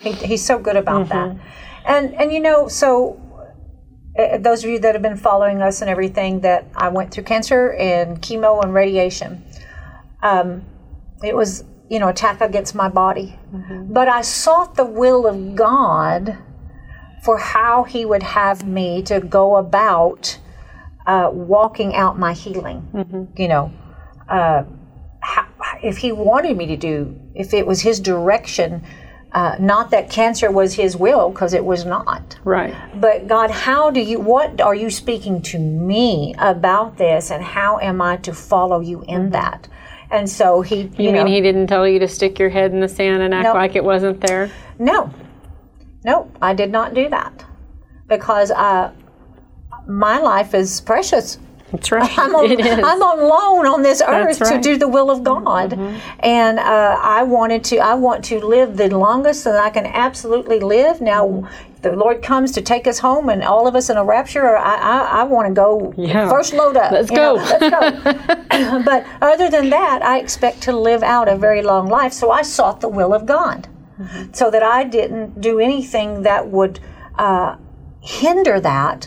He, 0.00 0.12
he's 0.12 0.44
so 0.44 0.58
good 0.58 0.76
about 0.76 1.08
Mm-hmm. 1.08 1.38
that. 1.38 1.46
And 1.84 2.14
and 2.14 2.32
you 2.32 2.40
know, 2.40 2.68
so 2.68 3.20
uh, 4.18 4.38
those 4.38 4.62
of 4.64 4.70
you 4.70 4.78
that 4.80 4.94
have 4.94 5.02
been 5.02 5.16
following 5.16 5.60
us 5.62 5.80
and 5.80 5.90
everything, 5.90 6.40
that 6.40 6.66
I 6.76 6.88
went 6.88 7.10
through 7.10 7.24
cancer 7.24 7.72
and 7.72 8.20
chemo 8.22 8.62
and 8.62 8.72
radiation. 8.74 9.42
Um, 10.22 10.64
it 11.24 11.34
was 11.34 11.64
you 11.88 11.98
know 11.98 12.08
attack 12.08 12.40
against 12.40 12.74
my 12.74 12.88
body, 12.88 13.38
Mm-hmm. 13.52 13.92
but 13.92 14.06
I 14.08 14.22
sought 14.22 14.76
the 14.76 14.84
will 14.84 15.26
of 15.26 15.56
God 15.56 16.38
for 17.24 17.36
how 17.38 17.82
He 17.84 18.04
would 18.04 18.22
have 18.22 18.64
me 18.66 19.02
to 19.02 19.20
go 19.20 19.56
about 19.56 20.38
uh, 21.06 21.30
walking 21.32 21.94
out 21.96 22.18
my 22.18 22.32
healing. 22.32 23.28
You 23.36 23.48
know, 23.48 23.72
uh, 24.28 24.64
if 25.82 25.98
He 25.98 26.12
wanted 26.12 26.56
me 26.56 26.66
to 26.66 26.76
do, 26.76 27.20
if 27.34 27.52
it 27.54 27.66
was 27.66 27.82
His 27.82 28.00
direction. 28.00 28.82
Uh, 29.32 29.54
not 29.60 29.92
that 29.92 30.10
cancer 30.10 30.50
was 30.50 30.74
his 30.74 30.96
will 30.96 31.30
because 31.30 31.54
it 31.54 31.64
was 31.64 31.84
not 31.84 32.36
Right. 32.42 32.74
but 33.00 33.28
God, 33.28 33.52
how 33.52 33.88
do 33.92 34.00
you, 34.00 34.18
what 34.18 34.60
are 34.60 34.74
you 34.74 34.90
speaking 34.90 35.40
to 35.42 35.58
me 35.60 36.34
about 36.36 36.96
this, 36.96 37.30
and 37.30 37.40
how 37.40 37.78
am 37.78 38.02
I 38.02 38.16
to 38.16 38.34
follow 38.34 38.80
you 38.80 39.04
in 39.06 39.30
that? 39.30 39.68
And 40.10 40.28
so 40.28 40.62
he, 40.62 40.80
you, 40.80 40.88
Mm-hmm. 40.88 41.00
You, 41.00 41.12
know, 41.12 41.24
mean 41.24 41.32
he 41.32 41.40
didn't 41.40 41.68
tell 41.68 41.86
you 41.86 42.00
to 42.00 42.08
stick 42.08 42.40
your 42.40 42.48
head 42.48 42.72
in 42.72 42.80
the 42.80 42.88
sand 42.88 43.22
and 43.22 43.32
act 43.32 43.54
like 43.54 43.76
it 43.76 43.84
wasn't 43.84 44.20
there? 44.20 44.50
no, 44.80 45.14
no, 46.04 46.30
I 46.42 46.54
did 46.54 46.72
not 46.72 46.94
do 46.94 47.08
that 47.10 47.44
because 48.08 48.50
uh, 48.50 48.90
my 49.86 50.18
life 50.18 50.54
is 50.54 50.80
precious. 50.80 51.38
That's 51.72 51.92
right. 51.92 52.10
I'm 52.18 52.34
on, 52.34 52.50
it 52.50 52.60
is. 52.60 52.78
I'm 52.78 53.02
on 53.02 53.20
loan 53.20 53.66
on 53.66 53.82
this 53.82 54.02
earth 54.06 54.40
right. 54.40 54.54
to 54.54 54.60
do 54.60 54.76
the 54.76 54.88
will 54.88 55.10
of 55.10 55.22
God, 55.22 55.72
and 56.20 56.58
uh, 56.58 56.98
I 57.00 57.22
wanted 57.22 57.64
to. 57.64 57.78
I 57.78 57.94
want 57.94 58.24
to 58.26 58.40
live 58.40 58.76
the 58.76 58.88
longest 58.88 59.44
that 59.44 59.56
I 59.56 59.70
can 59.70 59.86
absolutely 59.86 60.60
live. 60.60 61.00
Now, 61.00 61.48
if 61.74 61.82
the 61.82 61.92
Lord 61.92 62.22
comes 62.22 62.52
to 62.52 62.62
take 62.62 62.86
us 62.86 62.98
home, 62.98 63.28
and 63.28 63.42
all 63.42 63.66
of 63.66 63.74
us 63.74 63.90
in 63.90 63.96
a 63.96 64.04
rapture. 64.04 64.56
I 64.56 64.74
I, 64.76 65.20
I 65.20 65.22
want 65.24 65.48
to 65.48 65.54
go 65.54 65.94
Yeah. 65.96 66.28
first 66.28 66.52
load 66.52 66.76
up. 66.76 66.92
Let's 66.92 67.10
you 67.10 67.16
know, 67.16 67.36
go. 67.36 67.42
let's 67.42 67.70
go. 67.70 68.82
but 68.90 69.06
other 69.20 69.48
than 69.48 69.70
that, 69.70 70.02
I 70.02 70.18
expect 70.18 70.62
to 70.62 70.72
live 70.72 71.02
out 71.02 71.28
a 71.28 71.36
very 71.36 71.62
long 71.62 71.88
life. 71.88 72.12
So 72.12 72.30
I 72.30 72.42
sought 72.42 72.80
the 72.80 72.88
will 72.88 73.14
of 73.14 73.26
God, 73.26 73.68
so 74.32 74.50
that 74.50 74.62
I 74.62 74.84
didn't 74.84 75.40
do 75.40 75.60
anything 75.60 76.22
that 76.22 76.48
would. 76.48 76.80
Uh, 77.16 77.56
hinder 78.02 78.58
that 78.58 79.06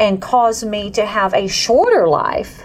and 0.00 0.20
cause 0.20 0.64
me 0.64 0.90
to 0.92 1.04
have 1.04 1.34
a 1.34 1.46
shorter 1.46 2.08
life 2.08 2.64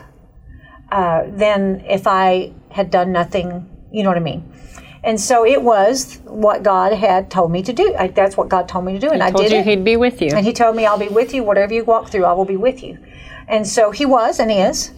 uh, 0.91 1.25
than 1.27 1.81
if 1.81 2.07
I 2.07 2.53
had 2.71 2.89
done 2.89 3.11
nothing. 3.11 3.69
You 3.91 4.03
know 4.03 4.09
what 4.09 4.17
I 4.17 4.21
mean? 4.21 4.51
And 5.03 5.21
so 5.21 5.45
it 5.45 5.61
was 5.61 6.19
what 6.23 6.63
God 6.63 6.93
had 6.93 7.29
told 7.29 7.51
me 7.51 7.61
to 7.63 7.73
do. 7.73 7.93
I, 7.93 8.07
that's 8.07 8.35
what 8.35 8.49
God 8.49 8.67
told 8.67 8.85
me 8.85 8.93
to 8.93 8.99
do, 8.99 9.11
and 9.11 9.21
I 9.21 9.29
Told 9.29 9.43
did 9.43 9.51
you 9.51 9.59
it. 9.59 9.65
he'd 9.65 9.83
be 9.83 9.97
with 9.97 10.19
you. 10.21 10.29
And 10.35 10.43
He 10.43 10.51
told 10.53 10.75
me, 10.75 10.87
"I'll 10.87 10.97
be 10.97 11.09
with 11.09 11.31
you. 11.33 11.43
Whatever 11.43 11.73
you 11.75 11.83
walk 11.83 12.09
through, 12.09 12.25
I 12.25 12.33
will 12.33 12.45
be 12.45 12.57
with 12.57 12.81
you." 12.81 12.97
And 13.47 13.67
so 13.67 13.91
He 13.91 14.05
was 14.05 14.39
and 14.39 14.51
is. 14.51 14.91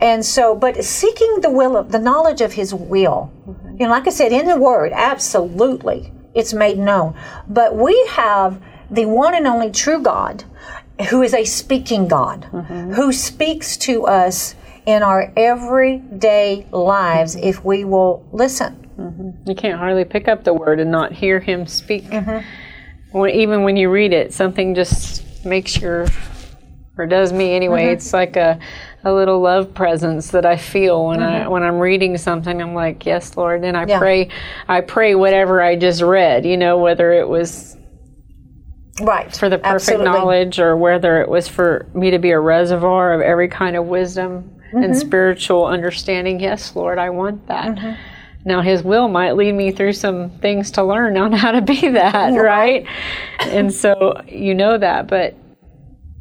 And 0.00 0.24
so, 0.24 0.54
but 0.54 0.84
seeking 0.84 1.40
the 1.40 1.50
will 1.50 1.76
of 1.76 1.90
the 1.90 1.98
knowledge 1.98 2.40
of 2.40 2.52
His 2.52 2.72
will, 2.72 3.32
you 3.76 3.86
know, 3.86 3.90
like 3.90 4.06
I 4.06 4.10
said 4.10 4.30
in 4.30 4.46
the 4.46 4.56
Word, 4.56 4.92
absolutely, 4.94 6.12
it's 6.34 6.54
made 6.54 6.78
known. 6.78 7.14
But 7.48 7.74
we 7.74 7.94
have 8.10 8.62
the 8.90 9.06
one 9.06 9.34
and 9.34 9.46
only 9.48 9.72
true 9.72 10.00
God, 10.00 10.44
who 11.10 11.22
is 11.22 11.32
a 11.34 11.44
speaking 11.44 12.08
God, 12.08 12.44
who 12.94 13.12
speaks 13.12 13.76
to 13.78 14.04
us 14.06 14.54
in 14.86 15.02
our 15.02 15.32
everyday 15.36 16.66
lives 16.72 17.36
if 17.36 17.64
we 17.64 17.84
will 17.84 18.26
listen. 18.32 18.74
You 19.46 19.54
can't 19.54 19.78
hardly 19.78 20.04
pick 20.04 20.26
up 20.26 20.42
the 20.44 20.52
word 20.54 20.80
and 20.80 20.90
not 20.90 21.12
hear 21.12 21.38
him 21.40 21.66
speak. 21.66 22.04
Mm-hmm. 22.04 23.16
When, 23.16 23.30
even 23.30 23.62
when 23.62 23.76
you 23.76 23.90
read 23.90 24.12
it, 24.12 24.34
something 24.34 24.74
just 24.74 25.22
makes 25.44 25.80
your, 25.80 26.06
or 26.96 27.06
does 27.06 27.32
me 27.32 27.54
anyway. 27.54 27.84
Mm-hmm. 27.84 27.92
It's 27.92 28.12
like 28.12 28.36
a, 28.36 28.58
a 29.04 29.12
little 29.12 29.40
love 29.40 29.72
presence 29.72 30.32
that 30.32 30.44
I 30.44 30.56
feel 30.56 31.06
when 31.06 31.22
I 31.22 31.40
Mm-hmm. 31.42 31.50
when 31.50 31.62
I'm 31.62 31.78
reading 31.78 32.18
something. 32.18 32.60
I'm 32.60 32.74
like, 32.74 33.06
yes, 33.06 33.36
Lord. 33.36 33.64
And 33.64 33.76
I 33.76 33.86
Yeah. 33.86 33.98
pray, 34.00 34.30
I 34.66 34.80
pray 34.80 35.14
whatever 35.14 35.62
I 35.62 35.76
just 35.76 36.02
read. 36.02 36.44
You 36.44 36.56
know, 36.56 36.76
whether 36.78 37.12
it 37.12 37.28
was 37.28 37.76
Right. 39.00 39.34
for 39.34 39.48
the 39.48 39.58
perfect 39.58 39.90
Absolutely. 39.90 40.04
knowledge 40.06 40.58
or 40.58 40.76
whether 40.76 41.20
it 41.20 41.28
was 41.28 41.48
for 41.48 41.86
me 41.94 42.10
to 42.10 42.18
be 42.18 42.30
a 42.30 42.40
reservoir 42.40 43.12
of 43.12 43.20
every 43.20 43.48
kind 43.48 43.76
of 43.76 43.86
wisdom 43.86 44.54
Mm-hmm. 44.68 44.82
and 44.84 44.94
spiritual 44.98 45.64
understanding. 45.64 46.38
Yes, 46.40 46.76
Lord, 46.76 46.98
I 46.98 47.08
want 47.08 47.46
that. 47.46 47.96
Now, 48.44 48.60
His 48.60 48.82
will 48.82 49.08
might 49.08 49.32
lead 49.32 49.52
me 49.54 49.72
through 49.72 49.94
some 49.94 50.28
things 50.40 50.70
to 50.72 50.84
learn 50.84 51.16
on 51.16 51.32
how 51.42 51.52
to 51.52 51.62
be 51.62 51.88
that, 51.88 52.32
right? 52.38 52.84
and 53.40 53.72
so 53.72 54.20
you 54.28 54.54
know 54.54 54.76
that, 54.76 55.06
but 55.06 55.34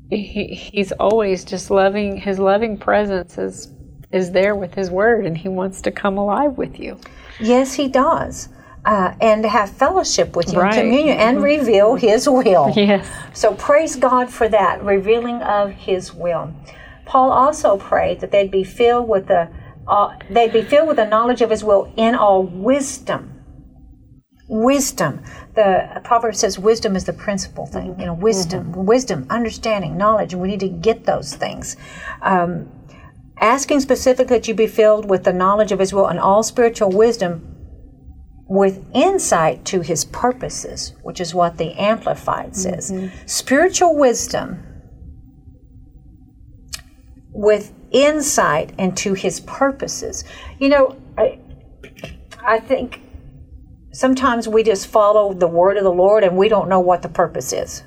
he, 0.09 0.45
He's 0.55 0.93
always 0.93 1.43
just 1.43 1.69
loving, 1.69 2.15
His 2.15 2.39
loving 2.39 2.77
presence 2.77 3.37
is, 3.37 3.67
is 4.13 4.31
there 4.31 4.55
with 4.55 4.73
His 4.73 4.89
word, 4.89 5.25
and 5.25 5.37
He 5.37 5.49
wants 5.49 5.81
to 5.81 5.91
come 5.91 6.17
alive 6.17 6.57
with 6.57 6.79
you. 6.79 6.97
Yes, 7.41 7.73
he 7.73 7.89
does. 7.89 8.47
Uh, 8.87 9.13
and 9.19 9.45
have 9.45 9.69
fellowship 9.69 10.33
with 10.33 10.53
you, 10.53 10.61
Right. 10.61 10.73
communion, 10.81 11.17
and 11.19 11.43
reveal 11.43 11.95
his 11.95 12.29
will. 12.29 12.73
Yes. 12.77 13.05
So 13.33 13.53
praise 13.53 13.97
God 13.97 14.29
for 14.29 14.47
that, 14.47 14.81
revealing 14.81 15.41
of 15.41 15.71
his 15.71 16.13
will. 16.13 16.53
Paul 17.03 17.33
also 17.33 17.75
prayed 17.75 18.21
that 18.21 18.31
they'd 18.31 18.49
be 18.49 18.63
filled 18.63 19.09
with 19.09 19.27
the 19.27 19.49
uh, 19.89 20.15
they'd 20.29 20.53
be 20.53 20.61
filled 20.61 20.87
with 20.87 20.95
the 20.95 21.05
knowledge 21.05 21.41
of 21.41 21.49
his 21.49 21.65
will 21.65 21.91
in 21.97 22.15
all 22.15 22.43
wisdom. 22.43 23.33
Wisdom. 24.47 25.21
The 25.55 25.99
proverb 26.05 26.35
says 26.35 26.57
wisdom 26.57 26.95
is 26.95 27.03
the 27.03 27.11
principal 27.11 27.65
thing. 27.65 27.99
You 27.99 28.05
know, 28.05 28.13
wisdom, 28.13 28.71
wisdom, 28.71 29.27
understanding, 29.29 29.97
knowledge, 29.97 30.31
and 30.31 30.41
we 30.41 30.47
need 30.47 30.61
to 30.61 30.69
get 30.69 31.03
those 31.03 31.35
things. 31.35 31.75
Um, 32.21 32.69
asking 33.41 33.81
specifically 33.81 34.37
that 34.37 34.47
you 34.47 34.53
be 34.53 34.67
filled 34.67 35.09
with 35.09 35.25
the 35.25 35.33
knowledge 35.33 35.73
of 35.73 35.79
his 35.79 35.93
will 35.93 36.07
and 36.07 36.19
all 36.19 36.41
spiritual 36.41 36.89
wisdom 36.89 37.56
with 38.47 38.85
insight 38.93 39.65
to 39.65 39.81
his 39.81 40.05
purposes, 40.05 40.93
which 41.03 41.19
is 41.19 41.33
what 41.33 41.57
the 41.57 41.73
Amplified 41.73 42.51
mm-hmm. 42.51 42.79
says. 42.79 43.11
Spiritual 43.25 43.95
wisdom 43.95 44.63
with 47.31 47.73
insight 47.91 48.73
into 48.79 49.13
his 49.13 49.41
purposes. 49.41 50.23
You 50.59 50.69
know, 50.69 50.97
I, 51.17 51.39
I 52.43 52.59
think 52.59 53.01
sometimes 53.91 54.47
we 54.47 54.63
just 54.63 54.87
follow 54.87 55.33
the 55.33 55.47
word 55.47 55.77
of 55.77 55.83
the 55.83 55.91
Lord 55.91 56.23
and 56.23 56.37
we 56.37 56.47
don't 56.49 56.69
know 56.69 56.79
what 56.79 57.01
the 57.01 57.09
purpose 57.09 57.53
is. 57.53 57.83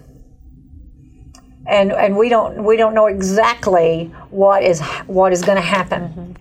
And, 1.67 1.93
and 1.93 2.17
we 2.17 2.29
don't 2.29 2.65
we 2.65 2.77
don't 2.77 2.95
know 2.95 3.07
exactly 3.07 4.13
what 4.31 4.65
is 4.65 4.81
what 5.07 5.33
is 5.33 5.43
going 5.43 5.57
to 5.57 5.63
happen. 5.63 6.37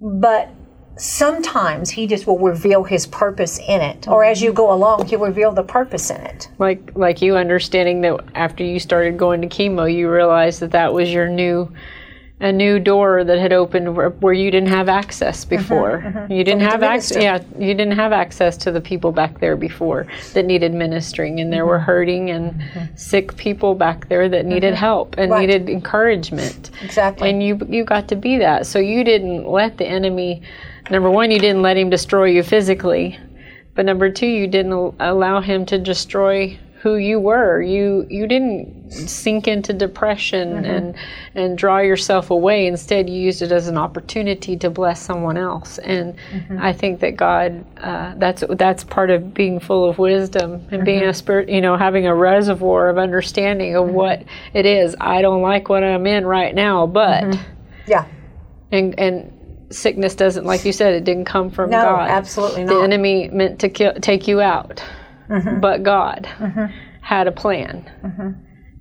Mm-hmm. 0.00 0.20
But 0.20 0.50
sometimes 0.96 1.90
he 1.90 2.06
just 2.06 2.26
will 2.26 2.38
reveal 2.38 2.84
his 2.84 3.06
purpose 3.06 3.58
in 3.58 3.80
it 3.80 4.06
or 4.08 4.24
as 4.24 4.42
you 4.42 4.52
go 4.52 4.72
along 4.72 5.06
he'll 5.06 5.18
reveal 5.20 5.52
the 5.52 5.62
purpose 5.62 6.10
in 6.10 6.20
it. 6.20 6.48
Like 6.58 6.92
like 6.94 7.22
you 7.22 7.36
understanding 7.36 8.00
that 8.02 8.20
after 8.34 8.64
you 8.64 8.78
started 8.78 9.16
going 9.18 9.40
to 9.42 9.48
chemo 9.48 9.92
you 9.92 10.10
realized 10.10 10.60
that 10.60 10.72
that 10.72 10.92
was 10.92 11.12
your 11.12 11.28
new 11.28 11.72
a 12.40 12.50
new 12.50 12.80
door 12.80 13.22
that 13.22 13.38
had 13.38 13.52
opened 13.52 13.94
where, 13.94 14.10
where 14.10 14.32
you 14.32 14.50
didn't 14.50 14.68
have 14.68 14.88
access 14.88 15.44
mm-hmm, 15.44 15.56
before. 15.56 16.02
Mm-hmm. 16.04 16.32
you 16.32 16.42
didn't 16.44 16.62
have 16.62 16.82
access 16.82 17.22
yeah 17.22 17.42
you 17.58 17.72
didn't 17.74 17.92
have 17.92 18.12
access 18.12 18.56
to 18.58 18.72
the 18.72 18.80
people 18.80 19.12
back 19.12 19.40
there 19.40 19.56
before 19.56 20.06
that 20.34 20.44
needed 20.44 20.74
ministering 20.74 21.40
and 21.40 21.52
there 21.52 21.62
mm-hmm. 21.62 21.68
were 21.70 21.78
hurting 21.78 22.30
and 22.30 22.62
sick 22.96 23.36
people 23.36 23.74
back 23.74 24.08
there 24.08 24.28
that 24.28 24.44
needed 24.44 24.74
help 24.74 25.14
and 25.18 25.32
Right. 25.32 25.48
needed 25.48 25.68
encouragement. 25.70 26.70
Exactly. 26.82 27.30
And 27.30 27.42
you 27.42 27.58
you 27.68 27.84
got 27.84 28.08
to 28.08 28.16
be 28.16 28.38
that. 28.38 28.66
So 28.66 28.78
you 28.78 29.04
didn't 29.04 29.48
let 29.48 29.78
the 29.78 29.86
enemy 29.86 30.42
number 30.90 31.10
one 31.10 31.30
you 31.30 31.38
didn't 31.38 31.62
let 31.62 31.76
him 31.76 31.90
destroy 31.90 32.26
you 32.26 32.42
physically. 32.42 33.18
But 33.74 33.86
number 33.86 34.10
two 34.10 34.26
you 34.26 34.46
didn't 34.46 34.72
allow 35.00 35.40
him 35.40 35.64
to 35.66 35.78
destroy 35.78 36.58
who 36.82 36.96
you 36.96 37.20
were. 37.20 37.62
You 37.62 38.04
you 38.10 38.26
didn't 38.26 38.90
sink 38.90 39.46
into 39.46 39.72
depression 39.72 40.54
mm-hmm. 40.54 40.64
and 40.64 40.94
and 41.36 41.56
draw 41.56 41.78
yourself 41.78 42.30
away. 42.30 42.66
Instead 42.66 43.08
you 43.08 43.20
used 43.20 43.40
it 43.40 43.52
as 43.52 43.68
an 43.68 43.78
opportunity 43.78 44.56
to 44.56 44.68
bless 44.68 45.00
someone 45.00 45.36
else. 45.36 45.78
And 45.78 46.16
mm-hmm. 46.32 46.58
i 46.60 46.72
think 46.72 46.98
that 47.00 47.16
god 47.16 47.64
uh, 47.78 48.14
that's 48.16 48.42
that's 48.50 48.82
part 48.82 49.10
of 49.10 49.32
being 49.32 49.60
full 49.60 49.88
of 49.88 49.98
wisdom 49.98 50.66
and 50.72 50.84
being 50.84 51.02
mm-hmm. 51.02 51.10
a 51.10 51.14
spirit 51.14 51.48
you 51.48 51.60
know 51.60 51.76
having 51.76 52.06
a 52.06 52.14
reservoir 52.14 52.88
of 52.88 52.98
understanding 52.98 53.76
of 53.76 53.88
what 53.88 54.24
it 54.52 54.66
is. 54.66 54.96
I 55.00 55.22
don't 55.22 55.42
like 55.42 55.68
what 55.68 55.84
i'm 55.84 56.06
in 56.06 56.26
right 56.26 56.54
now 56.54 56.86
but 56.86 57.38
yeah. 57.86 58.06
And 58.70 58.98
and 58.98 59.32
sickness 59.72 60.14
doesn't 60.14 60.44
like 60.44 60.64
you 60.64 60.72
said 60.72 60.94
it 60.94 61.04
didn't 61.04 61.24
come 61.24 61.50
from 61.50 61.70
no 61.70 61.82
god. 61.82 62.10
absolutely 62.10 62.64
not. 62.64 62.74
the 62.74 62.80
enemy 62.80 63.28
meant 63.28 63.58
to 63.60 63.68
kill, 63.68 63.92
take 63.94 64.28
you 64.28 64.40
out 64.40 64.82
mm-hmm. 65.28 65.60
but 65.60 65.82
god 65.82 66.28
mm-hmm. 66.38 66.66
had 67.00 67.26
a 67.26 67.32
plan. 67.32 67.90
Mm-hmm. 68.02 68.30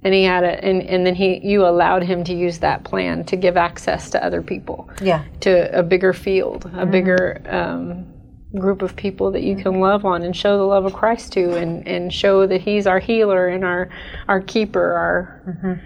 And 0.03 0.15
he 0.15 0.23
had 0.23 0.43
a 0.43 0.63
and, 0.65 0.81
and 0.81 1.05
then 1.05 1.13
he 1.13 1.39
you 1.43 1.65
allowed 1.65 2.03
him 2.03 2.23
to 2.23 2.33
use 2.33 2.59
that 2.59 2.83
plan 2.83 3.23
to 3.25 3.35
give 3.35 3.55
access 3.55 4.09
to 4.11 4.25
other 4.25 4.41
people. 4.41 4.89
Yeah. 4.99 5.23
To 5.41 5.77
a 5.77 5.83
bigger 5.83 6.11
field 6.11 6.69
a 6.73 6.87
bigger 6.87 7.41
um, 7.47 8.11
group 8.59 8.81
of 8.81 8.95
people 8.95 9.31
that 9.31 9.43
you 9.43 9.55
can 9.55 9.79
love 9.79 10.03
on 10.03 10.23
and 10.23 10.35
show 10.35 10.57
the 10.57 10.63
love 10.63 10.85
of 10.85 10.93
christ 10.93 11.31
to 11.33 11.55
and, 11.55 11.87
and 11.87 12.11
show 12.11 12.45
that 12.47 12.61
he's 12.61 12.85
our 12.85 12.99
healer 12.99 13.47
and 13.47 13.63
our 13.63 13.89
our 14.27 14.41
keeper 14.41 14.91
our 14.93 15.85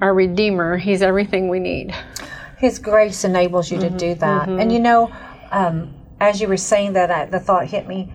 our 0.00 0.14
redeemer. 0.14 0.76
He's 0.76 1.02
everything 1.02 1.48
we 1.48 1.60
need 1.60 1.94
His 2.60 2.78
grace 2.78 3.24
enables 3.24 3.70
you 3.70 3.78
to 3.78 3.86
mm-hmm, 3.86 3.96
do 3.96 4.14
that. 4.16 4.48
And 4.48 4.58
mm-hmm. 4.58 4.70
you 4.70 4.78
know, 4.78 5.10
um, 5.50 5.94
as 6.20 6.40
you 6.40 6.46
were 6.46 6.58
saying 6.58 6.92
that, 6.92 7.10
I, 7.10 7.24
the 7.24 7.40
thought 7.40 7.66
hit 7.66 7.88
me. 7.88 8.12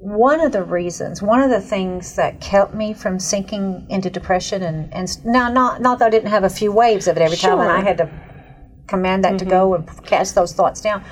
one 0.00 0.40
of 0.40 0.52
the 0.52 0.62
reasons, 0.64 1.20
one 1.20 1.40
of 1.40 1.50
the 1.50 1.60
things 1.60 2.16
that 2.16 2.40
kept 2.40 2.72
me 2.74 2.94
from 2.94 3.20
sinking 3.20 3.86
into 3.90 4.08
depression, 4.08 4.62
and, 4.62 4.92
and 4.94 5.24
now 5.26 5.52
not 5.52 5.82
not 5.82 5.98
that 5.98 6.06
I 6.06 6.10
didn't 6.10 6.30
have 6.30 6.44
a 6.44 6.50
few 6.50 6.72
waves 6.72 7.06
of 7.06 7.18
it 7.18 7.20
every 7.20 7.36
time, 7.36 7.60
and 7.60 7.70
I 7.70 7.82
had 7.82 7.98
to 7.98 8.10
command 8.86 9.24
that 9.24 9.38
to 9.40 9.44
go 9.44 9.72
mm-hmm. 9.72 9.88
and 9.88 10.06
cast 10.06 10.34
those 10.34 10.54
thoughts 10.54 10.80
down. 10.80 11.04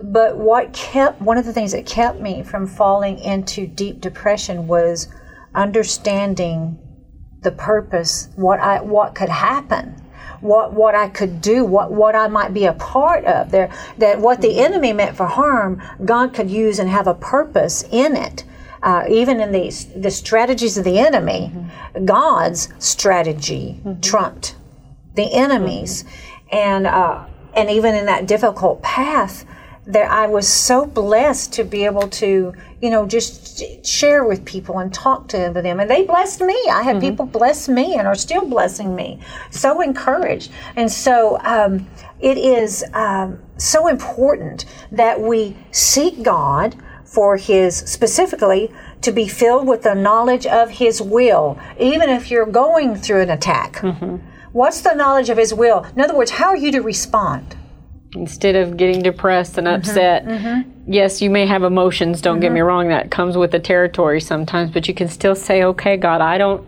But 0.00 0.38
what 0.38 0.72
kept 0.72 1.20
one 1.20 1.38
of 1.38 1.44
the 1.44 1.52
things 1.52 1.72
that 1.72 1.86
kept 1.86 2.20
me 2.20 2.44
from 2.44 2.66
falling 2.68 3.18
into 3.18 3.66
deep 3.66 4.00
depression 4.00 4.68
was 4.68 5.08
understanding 5.54 6.78
the 7.42 7.50
purpose, 7.50 8.28
what 8.36 8.60
I 8.60 8.80
what 8.80 9.16
could 9.16 9.28
happen, 9.28 10.00
what 10.40 10.72
what 10.72 10.94
I 10.94 11.08
could 11.08 11.40
do, 11.40 11.64
what 11.64 11.92
what 11.92 12.14
I 12.14 12.28
might 12.28 12.54
be 12.54 12.64
a 12.64 12.72
part 12.72 13.24
of. 13.24 13.50
There 13.50 13.70
that 13.98 14.20
what 14.20 14.40
the 14.40 14.60
enemy 14.60 14.92
meant 14.92 15.16
for 15.16 15.26
harm, 15.26 15.82
God 16.04 16.34
could 16.34 16.50
use 16.50 16.78
and 16.78 16.88
have 16.88 17.06
a 17.06 17.14
purpose 17.14 17.84
in 17.90 18.16
it. 18.16 18.44
Uh, 18.82 19.04
even 19.08 19.40
in 19.40 19.52
the 19.52 19.70
the 19.94 20.10
strategies 20.10 20.78
of 20.78 20.84
the 20.84 20.98
enemy, 20.98 21.52
God's 22.04 22.68
strategy 22.78 23.80
trumped 24.00 24.56
the 25.14 25.32
enemies, 25.34 26.04
and 26.50 26.86
uh, 26.86 27.24
and 27.54 27.68
even 27.70 27.94
in 27.94 28.06
that 28.06 28.26
difficult 28.26 28.82
path, 28.82 29.44
there 29.86 30.08
I 30.08 30.26
was 30.26 30.46
so 30.46 30.86
blessed 30.86 31.52
to 31.54 31.64
be 31.64 31.84
able 31.84 32.08
to 32.08 32.52
you 32.80 32.90
know 32.90 33.06
just 33.06 33.86
share 33.86 34.24
with 34.24 34.44
people 34.44 34.78
and 34.78 34.92
talk 34.92 35.28
to 35.28 35.50
them, 35.54 35.80
and 35.80 35.90
they 35.90 36.04
blessed 36.04 36.40
me. 36.42 36.56
I 36.70 36.82
had 36.82 37.00
people 37.00 37.26
bless 37.26 37.68
me 37.68 37.94
and 37.94 38.06
are 38.06 38.14
still 38.14 38.46
blessing 38.46 38.94
me. 38.94 39.20
So 39.50 39.80
encouraged, 39.80 40.50
and 40.76 40.90
so 40.90 41.38
um, 41.40 41.88
it 42.20 42.36
is 42.38 42.84
um, 42.92 43.40
so 43.56 43.88
important 43.88 44.66
that 44.92 45.20
we 45.20 45.56
seek 45.70 46.22
God 46.22 46.76
for 47.04 47.36
his 47.36 47.76
specifically 47.76 48.70
to 49.00 49.10
be 49.10 49.26
filled 49.26 49.66
with 49.66 49.82
the 49.82 49.94
knowledge 49.94 50.46
of 50.46 50.70
his 50.70 51.02
will 51.02 51.58
even 51.78 52.08
if 52.08 52.30
you're 52.30 52.46
going 52.46 52.94
through 52.94 53.22
an 53.22 53.30
attack. 53.30 53.82
What's 54.52 54.82
the 54.82 54.94
knowledge 54.94 55.28
of 55.30 55.38
his 55.38 55.52
will? 55.52 55.84
In 55.96 56.00
other 56.02 56.16
words 56.16 56.30
how 56.30 56.46
are 56.46 56.56
you 56.56 56.70
to 56.70 56.80
respond 56.80 57.56
Instead 58.14 58.56
of 58.56 58.76
getting 58.76 59.02
depressed 59.02 59.56
and 59.56 59.68
mm-hmm, 59.68 59.76
upset, 59.76 60.26
mm-hmm. 60.26 60.92
yes, 60.92 61.22
you 61.22 61.30
may 61.30 61.46
have 61.46 61.62
emotions. 61.62 62.20
Don't 62.20 62.40
get 62.40 62.50
me 62.50 62.58
mm-hmm. 62.58 62.66
wrong; 62.66 62.88
that 62.88 63.10
comes 63.10 63.36
with 63.36 63.52
the 63.52 63.60
territory 63.60 64.20
sometimes. 64.20 64.70
But 64.72 64.88
you 64.88 64.94
can 64.94 65.08
still 65.08 65.36
say, 65.36 65.62
"Okay, 65.62 65.96
God, 65.96 66.20
I 66.20 66.36
don't, 66.36 66.66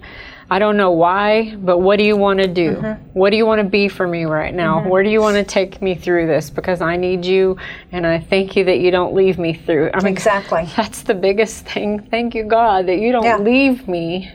I 0.53 0.59
don't 0.59 0.77
know 0.77 0.91
why, 0.91 1.57
but 1.57 1.79
what 1.79 1.97
do 1.97 2.05
you 2.05 2.15
want 2.15 2.39
to 2.41 2.47
do? 2.47 2.75
What 3.15 3.31
do 3.31 3.39
you 3.39 3.47
want 3.47 3.61
to 3.61 3.67
be 3.67 3.89
for 3.89 4.07
me 4.07 4.25
right 4.25 4.55
now? 4.55 4.87
Where 4.87 5.03
do 5.03 5.09
you 5.09 5.21
want 5.21 5.37
to 5.37 5.45
take 5.45 5.81
me 5.81 5.95
through 5.95 6.27
this? 6.27 6.51
Because 6.51 6.83
I 6.83 6.97
need 6.97 7.25
you, 7.25 7.57
and 7.91 8.07
I 8.07 8.21
thank 8.21 8.55
you 8.55 8.63
that 8.65 8.79
you 8.79 8.91
don't 8.91 9.15
leave 9.15 9.39
me 9.39 9.55
through. 9.55 9.91
I 9.95 10.03
mean, 10.03 10.13
exactly 10.13 10.69
that's 10.77 11.03
the 11.03 11.15
biggest 11.15 11.67
thing. 11.67 12.01
Thank 12.11 12.35
you, 12.35 12.45
God, 12.45 12.87
that 12.87 12.99
you 12.99 13.13
don't 13.13 13.25
Yeah. 13.25 13.39
leave 13.39 13.89
me. 13.89 14.31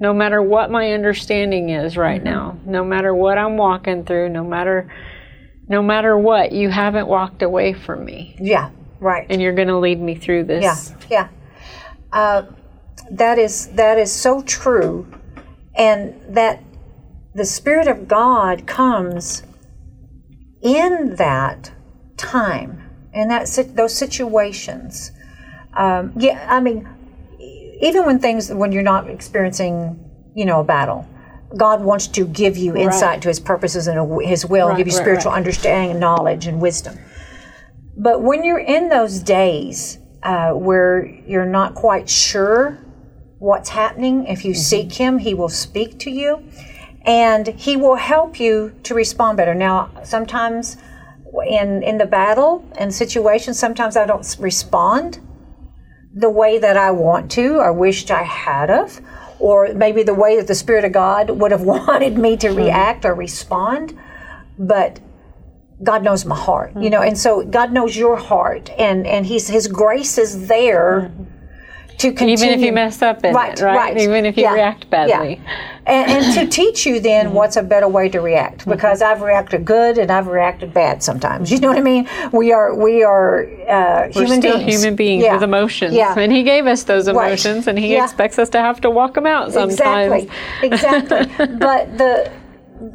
No 0.00 0.12
matter 0.12 0.42
what 0.42 0.70
my 0.70 0.94
understanding 0.94 1.68
is 1.68 1.96
right 1.96 2.24
now, 2.24 2.56
no 2.64 2.82
matter 2.82 3.14
what 3.14 3.38
I'm 3.38 3.56
walking 3.56 4.04
through, 4.04 4.30
no 4.30 4.42
matter 4.42 4.90
no 5.72 5.82
matter 5.82 6.16
what, 6.16 6.52
you 6.52 6.68
haven't 6.68 7.08
walked 7.08 7.42
away 7.42 7.72
from 7.72 8.04
me, 8.04 8.36
yeah 8.40 8.70
right. 9.00 9.26
And 9.28 9.42
you're 9.42 9.54
going 9.54 9.68
to 9.68 9.78
lead 9.78 10.00
me 10.00 10.14
through 10.14 10.44
this. 10.44 10.62
yeah 10.62 10.76
yeah. 11.10 11.28
Uh, 12.12 12.42
that 13.10 13.38
is 13.38 13.68
that 13.68 13.98
is 13.98 14.12
so 14.12 14.42
true. 14.42 15.06
And 15.74 16.14
that 16.28 16.62
the 17.34 17.44
spirit 17.44 17.88
of 17.88 18.06
god 18.06 18.66
comes 18.66 19.42
in 20.62 21.16
that 21.16 21.72
time 22.16 22.88
in 23.12 23.28
that 23.28 23.48
those 23.74 23.94
situations. 23.96 25.10
Um, 25.74 26.12
yeah 26.18 26.46
i 26.50 26.60
mean 26.60 26.86
even 27.80 28.04
when 28.04 28.18
things 28.18 28.52
when 28.52 28.72
you're 28.72 28.82
not 28.82 29.08
experiencing 29.08 29.76
you 30.34 30.44
know 30.44 30.60
a 30.60 30.64
battle 30.64 31.06
god 31.56 31.82
wants 31.82 32.06
to 32.06 32.26
give 32.26 32.56
you 32.56 32.76
insight 32.76 33.20
to 33.22 33.28
his 33.28 33.40
purposes 33.40 33.86
and 33.86 34.22
his 34.22 34.46
will 34.46 34.68
and 34.68 34.76
give 34.76 34.86
you 34.86 34.92
right, 34.92 35.02
spiritual 35.02 35.32
right. 35.32 35.38
understanding 35.38 35.90
and 35.92 36.00
knowledge 36.00 36.46
and 36.46 36.60
wisdom 36.60 36.98
but 37.96 38.22
when 38.22 38.42
you're 38.42 38.58
in 38.58 38.88
those 38.88 39.20
days 39.20 39.98
uh, 40.22 40.52
where 40.52 41.06
you're 41.26 41.46
not 41.46 41.74
quite 41.74 42.08
sure 42.08 42.78
what's 43.38 43.70
happening, 43.70 44.26
if 44.26 44.44
you 44.44 44.54
seek 44.54 44.92
Him, 44.92 45.18
He 45.18 45.34
will 45.34 45.48
speak 45.48 45.98
to 46.00 46.10
you 46.10 46.44
and 47.04 47.48
He 47.48 47.76
will 47.76 47.96
help 47.96 48.38
you 48.38 48.74
to 48.84 48.94
respond 48.94 49.36
better. 49.36 49.54
Now, 49.54 49.90
sometimes 50.04 50.76
in, 51.46 51.82
in 51.82 51.98
the 51.98 52.06
battle 52.06 52.64
and 52.78 52.94
situations, 52.94 53.58
sometimes 53.58 53.96
I 53.96 54.06
don't 54.06 54.36
respond 54.38 55.18
the 56.14 56.30
way 56.30 56.58
that 56.58 56.76
I 56.76 56.92
want 56.92 57.30
to 57.32 57.56
or 57.56 57.72
wished 57.72 58.10
I 58.10 58.22
had 58.22 58.70
of, 58.70 59.00
or 59.42 59.74
maybe 59.74 60.04
the 60.04 60.14
way 60.14 60.36
that 60.36 60.46
the 60.46 60.54
Spirit 60.54 60.84
of 60.84 60.92
God 60.92 61.28
would 61.30 61.50
have 61.50 61.62
wanted 61.76 62.16
me 62.16 62.36
to 62.38 62.50
react 62.50 63.04
or 63.04 63.12
respond. 63.14 63.98
But 64.56 65.00
God 65.82 66.04
knows 66.04 66.24
my 66.24 66.36
heart, 66.36 66.72
you 66.80 66.90
know, 66.90 67.02
and 67.02 67.18
so 67.18 67.42
God 67.44 67.72
knows 67.72 67.96
your 67.96 68.16
heart, 68.16 68.70
and 68.78 69.04
and 69.04 69.26
He's 69.26 69.48
His 69.48 69.66
grace 69.66 70.16
is 70.16 70.46
there 70.46 71.10
to 71.98 72.12
continue. 72.12 72.34
Even 72.34 72.48
if 72.50 72.60
you 72.60 72.72
mess 72.72 73.02
up 73.02 73.24
right, 73.24 73.58
it, 73.58 73.62
right? 73.62 73.76
right. 73.76 73.96
Even 73.96 74.24
if 74.24 74.36
you 74.36 74.44
Yeah, 74.44 74.54
react 74.54 74.88
badly. 74.90 75.40
yeah. 75.42 75.71
And, 75.86 76.10
and 76.10 76.34
to 76.34 76.46
teach 76.46 76.86
you 76.86 77.00
then 77.00 77.32
what's 77.32 77.56
a 77.56 77.62
better 77.62 77.88
way 77.88 78.08
to 78.08 78.20
react, 78.20 78.66
because 78.68 79.02
I've 79.02 79.20
reacted 79.20 79.64
good 79.64 79.98
and 79.98 80.10
I've 80.12 80.28
reacted 80.28 80.72
bad 80.72 81.02
sometimes. 81.02 81.50
You 81.50 81.58
know 81.60 81.68
what 81.68 81.78
I 81.78 81.82
mean? 81.82 82.08
We 82.32 82.52
are 82.52 82.74
we 82.74 83.02
are 83.02 83.44
uh, 83.68 84.08
We're 84.14 84.22
human 84.22 84.40
still 84.40 84.58
beings. 84.58 84.74
human 84.82 84.96
beings 84.96 85.24
Yeah. 85.24 85.34
with 85.34 85.42
emotions. 85.42 85.94
Yeah. 85.94 86.14
And 86.18 86.30
He 86.32 86.42
gave 86.44 86.66
us 86.66 86.84
those 86.84 87.08
Right. 87.10 87.26
emotions, 87.26 87.66
and 87.66 87.78
He 87.78 87.94
Yeah. 87.94 88.04
expects 88.04 88.38
us 88.38 88.48
to 88.50 88.58
have 88.60 88.80
to 88.82 88.90
walk 88.90 89.14
them 89.14 89.26
out 89.26 89.52
sometimes. 89.52 89.72
Exactly, 90.22 90.30
exactly. 90.62 91.46
but 91.58 91.98
the 91.98 92.30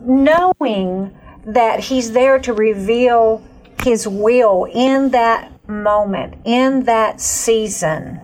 knowing 0.07 1.11
that 1.45 1.79
He's 1.79 2.11
there 2.11 2.39
to 2.39 2.53
reveal 2.53 3.41
His 3.83 4.07
will 4.07 4.65
in 4.73 5.09
that 5.11 5.51
moment, 5.67 6.35
in 6.45 6.83
that 6.85 7.19
season. 7.21 8.19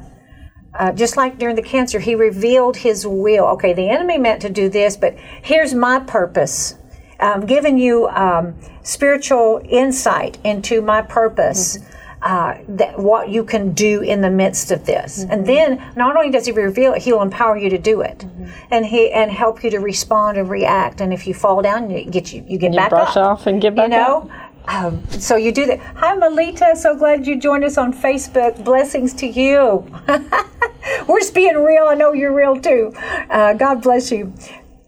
Uh, 0.76 0.92
just 0.92 1.18
like 1.18 1.38
during 1.38 1.56
the 1.56 1.62
cancer, 1.62 2.00
he 2.00 2.16
revealed 2.16 2.78
his 2.78 3.06
will. 3.06 3.46
Okay, 3.46 3.74
the 3.74 3.90
enemy 3.90 4.18
meant 4.18 4.42
to 4.42 4.50
do 4.50 4.70
this, 4.70 4.98
but 4.98 5.16
here's 5.42 5.74
my 5.74 6.00
purpose. 6.00 6.76
I'm 7.20 7.46
giving 7.46 7.78
you 7.78 8.08
um, 8.10 8.56
spiritual 8.82 9.62
insight 9.70 10.38
into 10.44 10.82
my 10.82 11.02
purpose. 11.02 11.80
Uh, 12.22 12.58
that 12.70 12.98
what 12.98 13.28
you 13.28 13.44
can 13.44 13.74
do 13.74 14.00
in 14.00 14.22
the 14.22 14.30
midst 14.30 14.72
of 14.72 14.86
this, 14.86 15.26
and 15.30 15.46
then 15.46 15.84
not 15.98 16.16
only 16.16 16.32
does 16.32 16.46
he 16.46 16.54
reveal 16.54 16.94
it, 16.94 17.02
he'll 17.02 17.22
empower 17.22 17.58
you 17.58 17.70
to 17.70 17.78
do 17.78 18.00
it, 18.00 18.26
and 18.72 18.86
he 18.86 19.12
and 19.12 19.30
help 19.30 19.62
you 19.62 19.70
to 19.70 19.80
respond 19.80 20.38
and 20.38 20.50
react. 20.50 21.02
And 21.02 21.12
if 21.12 21.28
you 21.28 21.34
fall 21.34 21.62
down, 21.62 21.90
you 21.90 22.10
get 22.10 22.32
you 22.32 22.46
you 22.48 22.58
get 22.58 22.74
back 22.74 22.92
Brush 22.92 23.18
up 23.18 23.40
off 23.42 23.46
and 23.46 23.62
get 23.62 23.76
back 23.76 23.90
you 23.90 23.98
know 23.98 24.32
um, 24.68 25.06
so 25.10 25.36
you 25.36 25.52
do 25.52 25.66
that. 25.66 25.80
Hi 25.80 26.16
melita. 26.16 26.76
So 26.76 26.96
glad 26.96 27.28
you 27.28 27.40
joined 27.40 27.64
us 27.64 27.78
on 27.78 27.94
facebook. 27.94 28.64
Blessings 28.64 29.14
to 29.16 29.28
you. 29.28 29.86
We're 31.08 31.20
just 31.20 31.34
being 31.34 31.56
real. 31.56 31.86
I 31.86 31.96
know 31.96 32.14
you're 32.14 32.34
real 32.34 32.60
too. 32.60 32.94
Uh, 33.30 33.54
god 33.54 33.82
bless 33.82 34.12
you. 34.12 34.34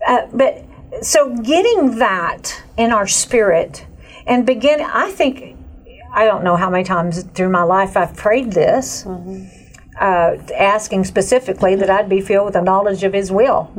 Uh, 0.07 0.27
but 0.33 0.65
so 1.01 1.35
getting 1.37 1.97
that 1.99 2.63
in 2.77 2.91
our 2.91 3.07
spirit 3.07 3.85
and 4.27 4.45
begin 4.45 4.79
i 4.81 5.11
think 5.11 5.57
i 6.13 6.23
don't 6.23 6.43
know 6.43 6.55
how 6.55 6.69
many 6.69 6.83
times 6.83 7.23
through 7.23 7.49
my 7.49 7.63
life 7.63 7.97
i've 7.97 8.15
prayed 8.15 8.53
this 8.53 9.05
uh, 9.99 10.37
asking 10.55 11.03
specifically 11.03 11.75
that 11.75 11.89
i'd 11.89 12.07
be 12.07 12.21
filled 12.21 12.45
with 12.45 12.53
the 12.53 12.61
knowledge 12.61 13.03
of 13.03 13.11
his 13.13 13.31
will 13.31 13.69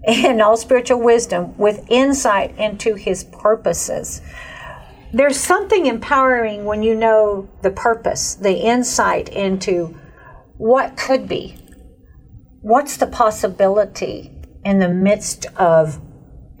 and 0.06 0.40
all 0.40 0.56
spiritual 0.56 1.00
wisdom 1.00 1.56
with 1.58 1.84
insight 1.90 2.56
into 2.58 2.94
his 2.94 3.24
purposes. 3.24 4.22
There's 5.12 5.38
something 5.38 5.86
empowering 5.86 6.64
when 6.64 6.82
you 6.82 6.94
know 6.94 7.48
the 7.62 7.70
purpose, 7.70 8.34
the 8.34 8.54
insight 8.54 9.28
into 9.28 9.98
what 10.56 10.96
could 10.96 11.28
be. 11.28 11.56
What's 12.62 12.96
the 12.96 13.06
possibility 13.06 14.30
in 14.64 14.78
the 14.78 14.88
midst 14.88 15.46
of 15.56 16.00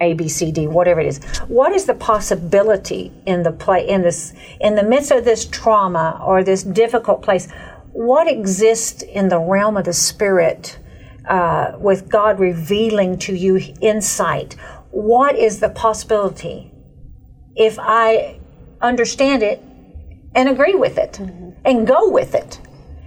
A, 0.00 0.14
B, 0.14 0.28
C, 0.28 0.50
D, 0.50 0.66
whatever 0.66 1.00
it 1.00 1.06
is? 1.06 1.18
What 1.48 1.72
is 1.72 1.84
the 1.84 1.94
possibility 1.94 3.12
in 3.26 3.42
the 3.42 3.52
play 3.52 3.86
in 3.86 4.02
this 4.02 4.32
in 4.60 4.74
the 4.74 4.82
midst 4.82 5.10
of 5.10 5.24
this 5.24 5.44
trauma 5.44 6.20
or 6.24 6.42
this 6.42 6.62
difficult 6.62 7.22
place? 7.22 7.48
What 7.92 8.26
exists 8.28 9.02
in 9.02 9.28
the 9.28 9.38
realm 9.38 9.76
of 9.76 9.84
the 9.84 9.92
spirit? 9.92 10.78
uh, 11.28 11.72
with 11.78 12.08
God 12.08 12.40
revealing 12.40 13.18
to 13.18 13.34
you 13.34 13.60
insight. 13.80 14.54
What 14.90 15.36
is 15.36 15.60
the 15.60 15.68
possibility 15.68 16.72
if 17.54 17.78
I 17.78 18.39
understand 18.80 19.42
it 19.42 19.62
and 20.34 20.48
agree 20.48 20.74
with 20.74 20.98
it 20.98 21.18
and 21.64 21.86
go 21.86 22.08
with 22.08 22.34
it 22.34 22.60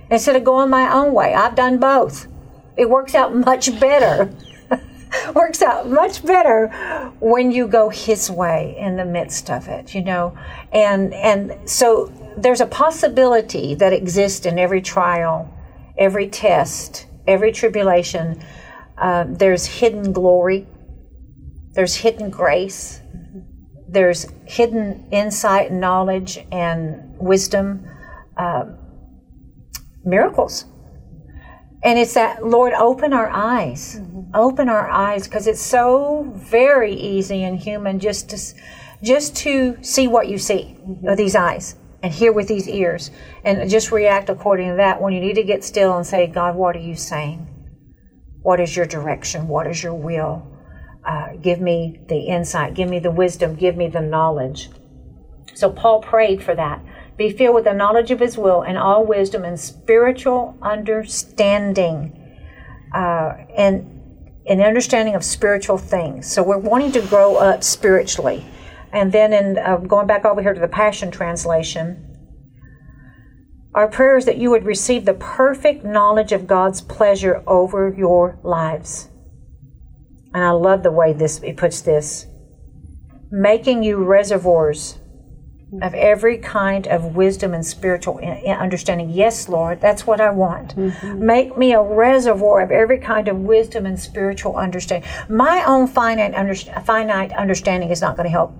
instead 0.09 0.35
of 0.35 0.43
going 0.43 0.69
my 0.69 0.91
own 0.93 1.13
way? 1.13 1.33
I've 1.33 1.55
done 1.55 1.79
both. 1.79 2.27
It 2.77 2.89
works 2.89 3.15
out 3.15 3.35
much 3.35 3.79
better. 3.79 4.33
works 5.35 5.61
out 5.61 5.89
much 5.89 6.25
better 6.25 6.67
when 7.19 7.51
you 7.51 7.67
go 7.67 7.89
his 7.89 8.29
way 8.29 8.75
in 8.79 8.97
the 8.97 9.05
midst 9.05 9.49
of 9.49 9.67
it, 9.67 9.93
you 9.93 10.03
know. 10.03 10.37
And 10.71 11.13
and 11.13 11.69
so 11.69 12.11
there's 12.37 12.61
a 12.61 12.65
possibility 12.65 13.75
that 13.75 13.93
exists 13.93 14.45
in 14.45 14.57
every 14.57 14.81
trial 14.81 15.53
every 15.97 16.27
test, 16.27 17.05
every 17.27 17.51
tribulation, 17.51 18.43
uh, 18.97 19.25
there's 19.27 19.65
hidden 19.65 20.11
glory, 20.13 20.67
there's 21.73 21.95
hidden 21.95 22.29
grace, 22.29 23.01
there's 23.93 24.25
hidden 24.45 25.07
insight, 25.11 25.71
and 25.71 25.79
knowledge, 25.79 26.39
and 26.51 27.15
wisdom, 27.17 27.87
uh, 28.37 28.65
miracles. 30.03 30.65
And 31.83 31.99
it's 31.99 32.13
that, 32.13 32.45
Lord, 32.45 32.73
open 32.73 33.13
our 33.13 33.29
eyes. 33.29 33.99
Mm-hmm. 33.99 34.31
Open 34.33 34.69
our 34.69 34.89
eyes 34.89 35.27
because 35.27 35.47
it's 35.47 35.61
so 35.61 36.31
very 36.35 36.93
easy 36.93 37.43
and 37.43 37.59
human 37.59 37.99
just 37.99 38.29
to, 38.29 38.37
just 39.03 39.35
to 39.37 39.77
see 39.81 40.07
what 40.07 40.27
you 40.27 40.37
see 40.37 40.75
mm-hmm. 40.79 41.05
with 41.05 41.17
these 41.17 41.35
eyes 41.35 41.75
and 42.01 42.11
hear 42.11 42.31
with 42.31 42.47
these 42.47 42.67
ears 42.67 43.11
and 43.43 43.69
just 43.69 43.91
react 43.91 44.29
according 44.29 44.69
to 44.69 44.75
that 44.75 45.01
when 45.01 45.13
you 45.13 45.19
need 45.19 45.35
to 45.35 45.43
get 45.43 45.63
still 45.63 45.95
and 45.97 46.07
say, 46.07 46.25
God, 46.25 46.55
what 46.55 46.75
are 46.75 46.79
you 46.79 46.95
saying? 46.95 47.47
What 48.41 48.59
is 48.59 48.75
your 48.75 48.85
direction? 48.85 49.47
What 49.47 49.67
is 49.67 49.83
your 49.83 49.93
will? 49.93 50.52
Uh, 51.05 51.35
give 51.41 51.59
me 51.59 51.99
the 52.07 52.19
insight, 52.19 52.73
give 52.73 52.89
me 52.89 52.99
the 52.99 53.11
wisdom, 53.11 53.55
give 53.55 53.75
me 53.75 53.87
the 53.87 54.01
knowledge. 54.01 54.69
So 55.53 55.69
Paul 55.69 56.01
prayed 56.01 56.41
for 56.41 56.55
that 56.55 56.81
be 57.17 57.31
filled 57.31 57.55
with 57.55 57.65
the 57.65 57.73
knowledge 57.73 58.11
of 58.11 58.19
his 58.19 58.37
will 58.37 58.61
and 58.61 58.77
all 58.77 59.05
wisdom 59.05 59.43
and 59.43 59.59
spiritual 59.59 60.57
understanding. 60.61 62.19
Uh, 62.93 63.33
and 63.55 63.89
an 64.45 64.61
understanding 64.61 65.15
of 65.15 65.23
spiritual 65.23 65.77
things. 65.77 66.31
So 66.31 66.43
we're 66.43 66.57
wanting 66.57 66.91
to 66.93 67.01
grow 67.01 67.37
up 67.37 67.63
spiritually. 67.63 68.45
And 68.91 69.11
then 69.11 69.31
in 69.31 69.57
uh, 69.57 69.77
going 69.77 70.05
back 70.05 70.25
over 70.25 70.41
here 70.41 70.53
to 70.53 70.59
the 70.59 70.67
Passion 70.67 71.09
Translation, 71.09 72.09
our 73.73 73.87
prayer 73.87 74.17
is 74.17 74.25
that 74.25 74.37
you 74.37 74.51
would 74.51 74.65
receive 74.65 75.05
the 75.05 75.15
perfect 75.15 75.83
knowledge 75.83 76.31
of 76.31 76.45
God's 76.45 76.81
pleasure 76.81 77.41
over 77.47 77.93
your 77.97 78.37
lives. 78.43 79.09
And 80.33 80.43
I 80.43 80.51
love 80.51 80.83
the 80.83 80.91
way 80.91 81.13
this 81.13 81.39
it 81.43 81.57
puts 81.57 81.81
this. 81.81 82.27
Making 83.31 83.83
you 83.83 83.97
reservoirs 83.97 84.99
of 85.81 85.93
every 85.95 86.37
kind 86.37 86.87
of 86.87 87.15
wisdom 87.15 87.53
and 87.53 87.65
spiritual 87.65 88.19
understanding. 88.19 89.09
Yes, 89.09 89.49
Lord, 89.49 89.81
that's 89.81 90.05
what 90.05 90.21
I 90.21 90.29
want. 90.29 90.75
Mm-hmm. 90.75 91.25
Make 91.25 91.57
me 91.57 91.73
a 91.73 91.81
reservoir 91.81 92.61
of 92.61 92.71
every 92.71 92.99
kind 92.99 93.27
of 93.27 93.37
wisdom 93.37 93.85
and 93.85 93.99
spiritual 93.99 94.55
understanding. 94.55 95.09
My 95.29 95.63
own 95.65 95.87
finite, 95.87 96.35
under, 96.35 96.53
finite 96.53 97.33
understanding 97.33 97.89
is 97.89 98.01
not 98.01 98.15
going 98.15 98.25
to 98.25 98.31
help 98.31 98.53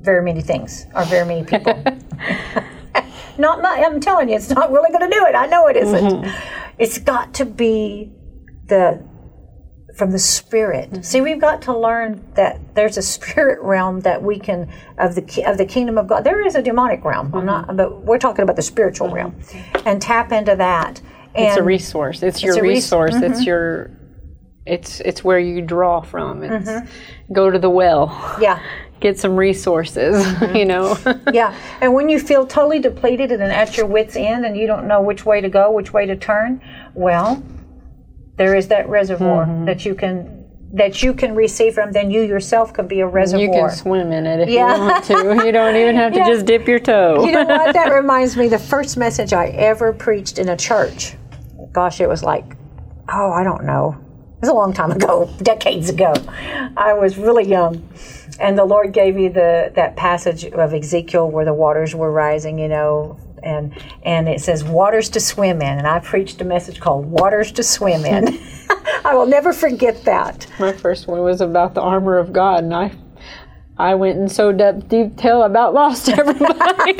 very 0.00 0.22
many 0.22 0.40
things 0.40 0.86
or 0.94 1.04
very 1.04 1.26
many 1.26 1.44
people. 1.44 1.72
not, 3.38 3.62
not, 3.62 3.78
I'm 3.78 4.00
telling 4.00 4.28
you, 4.28 4.36
it's 4.36 4.50
not 4.50 4.70
really 4.70 4.90
going 4.90 5.10
to 5.10 5.16
do 5.16 5.24
it. 5.26 5.34
I 5.34 5.46
know 5.46 5.66
it 5.66 5.76
isn't. 5.76 6.04
Mm-hmm. 6.04 6.72
It's 6.78 6.98
got 6.98 7.34
to 7.34 7.44
be 7.44 8.12
the 8.66 9.05
from 9.96 10.10
the 10.10 10.18
spirit. 10.18 10.90
Mm-hmm. 10.90 11.02
See, 11.02 11.20
we've 11.22 11.40
got 11.40 11.62
to 11.62 11.76
learn 11.76 12.22
that 12.34 12.60
there's 12.74 12.98
a 12.98 13.02
spirit 13.02 13.60
realm 13.62 14.00
that 14.00 14.22
we 14.22 14.38
can 14.38 14.70
of 14.98 15.14
the 15.14 15.44
of 15.46 15.56
the 15.56 15.64
kingdom 15.64 15.96
of 15.96 16.06
God. 16.06 16.22
There 16.22 16.46
is 16.46 16.54
a 16.54 16.62
demonic 16.62 17.04
realm. 17.04 17.28
Mm-hmm. 17.28 17.36
I'm 17.36 17.46
not, 17.46 17.76
but 17.76 18.02
we're 18.02 18.18
talking 18.18 18.42
about 18.42 18.56
the 18.56 18.62
spiritual 18.62 19.08
mm-hmm. 19.08 19.16
realm, 19.16 19.84
and 19.86 20.00
tap 20.00 20.32
into 20.32 20.54
that. 20.56 21.00
And 21.34 21.46
it's 21.46 21.56
a 21.56 21.62
resource. 21.62 22.22
It's, 22.22 22.36
it's 22.36 22.44
your 22.44 22.62
resource. 22.62 23.14
Res- 23.14 23.22
it's 23.22 23.38
mm-hmm. 23.40 23.46
your. 23.46 23.90
It's 24.66 25.00
it's 25.00 25.24
where 25.24 25.38
you 25.38 25.62
draw 25.62 26.02
from. 26.02 26.42
It's 26.42 26.68
mm-hmm. 26.68 27.32
go 27.32 27.50
to 27.50 27.58
the 27.58 27.70
well. 27.70 28.36
Yeah. 28.40 28.62
Get 28.98 29.18
some 29.18 29.36
resources, 29.36 30.24
mm-hmm. 30.24 30.56
you 30.56 30.64
know. 30.64 30.96
yeah, 31.32 31.54
and 31.82 31.92
when 31.92 32.08
you 32.08 32.18
feel 32.18 32.46
totally 32.46 32.78
depleted 32.78 33.30
and 33.30 33.42
at 33.42 33.76
your 33.76 33.84
wits' 33.84 34.16
end, 34.16 34.46
and 34.46 34.56
you 34.56 34.66
don't 34.66 34.88
know 34.88 35.02
which 35.02 35.26
way 35.26 35.42
to 35.42 35.50
go, 35.50 35.70
which 35.70 35.92
way 35.92 36.06
to 36.06 36.16
turn, 36.16 36.62
well, 36.94 37.42
there 38.36 38.54
is 38.54 38.68
that 38.68 38.88
reservoir 38.88 39.46
mm-hmm. 39.46 39.64
that 39.64 39.84
you 39.84 39.94
can 39.94 40.36
that 40.72 41.02
you 41.02 41.14
can 41.14 41.34
receive 41.34 41.74
from, 41.74 41.92
then 41.92 42.10
you 42.10 42.22
yourself 42.22 42.72
can 42.72 42.86
be 42.86 43.00
a 43.00 43.06
reservoir. 43.06 43.44
You 43.44 43.50
can 43.50 43.70
swim 43.70 44.12
in 44.12 44.26
it 44.26 44.40
if 44.40 44.48
yeah. 44.48 44.74
you 44.74 44.80
want 44.80 45.04
to. 45.04 45.46
You 45.46 45.52
don't 45.52 45.76
even 45.76 45.96
have 45.96 46.12
to 46.12 46.18
yeah. 46.18 46.26
just 46.34 46.44
dip 46.44 46.66
your 46.68 46.78
toe. 46.78 47.24
you 47.24 47.32
know 47.32 47.44
what? 47.44 47.72
That 47.72 47.92
reminds 47.94 48.36
me 48.36 48.48
the 48.48 48.58
first 48.58 48.96
message 48.96 49.32
I 49.32 49.46
ever 49.48 49.92
preached 49.92 50.38
in 50.38 50.50
a 50.50 50.56
church. 50.56 51.14
Gosh, 51.72 52.00
it 52.00 52.08
was 52.08 52.22
like, 52.22 52.56
oh, 53.08 53.30
I 53.30 53.44
don't 53.44 53.64
know. 53.64 53.96
It 54.36 54.40
was 54.42 54.50
a 54.50 54.54
long 54.54 54.72
time 54.72 54.90
ago, 54.90 55.32
decades 55.42 55.88
ago. 55.88 56.12
I 56.76 56.92
was 56.92 57.16
really 57.16 57.44
young. 57.44 57.88
And 58.38 58.58
the 58.58 58.64
Lord 58.64 58.92
gave 58.92 59.14
me 59.14 59.28
the 59.28 59.72
that 59.76 59.96
passage 59.96 60.44
of 60.44 60.74
Ezekiel 60.74 61.30
where 61.30 61.44
the 61.46 61.54
waters 61.54 61.94
were 61.94 62.12
rising, 62.12 62.58
you 62.58 62.68
know, 62.68 63.18
and 63.46 63.72
and 64.02 64.28
it 64.28 64.40
says 64.40 64.64
waters 64.64 65.08
to 65.08 65.20
swim 65.20 65.62
in 65.62 65.78
and 65.78 65.86
i 65.86 65.98
preached 66.00 66.40
a 66.40 66.44
message 66.44 66.80
called 66.80 67.06
waters 67.06 67.52
to 67.52 67.62
swim 67.62 68.04
in 68.04 68.26
i 69.04 69.14
will 69.14 69.26
never 69.26 69.52
forget 69.52 70.04
that 70.04 70.46
my 70.58 70.72
first 70.72 71.06
one 71.06 71.20
was 71.20 71.40
about 71.40 71.74
the 71.74 71.80
armor 71.80 72.18
of 72.18 72.32
god 72.32 72.64
and 72.64 72.74
i 72.74 72.92
i 73.78 73.94
went 73.94 74.18
in 74.18 74.28
so 74.28 74.52
deep 74.52 74.88
detail 74.88 75.44
about 75.44 75.72
lost 75.72 76.08
everybody 76.18 76.92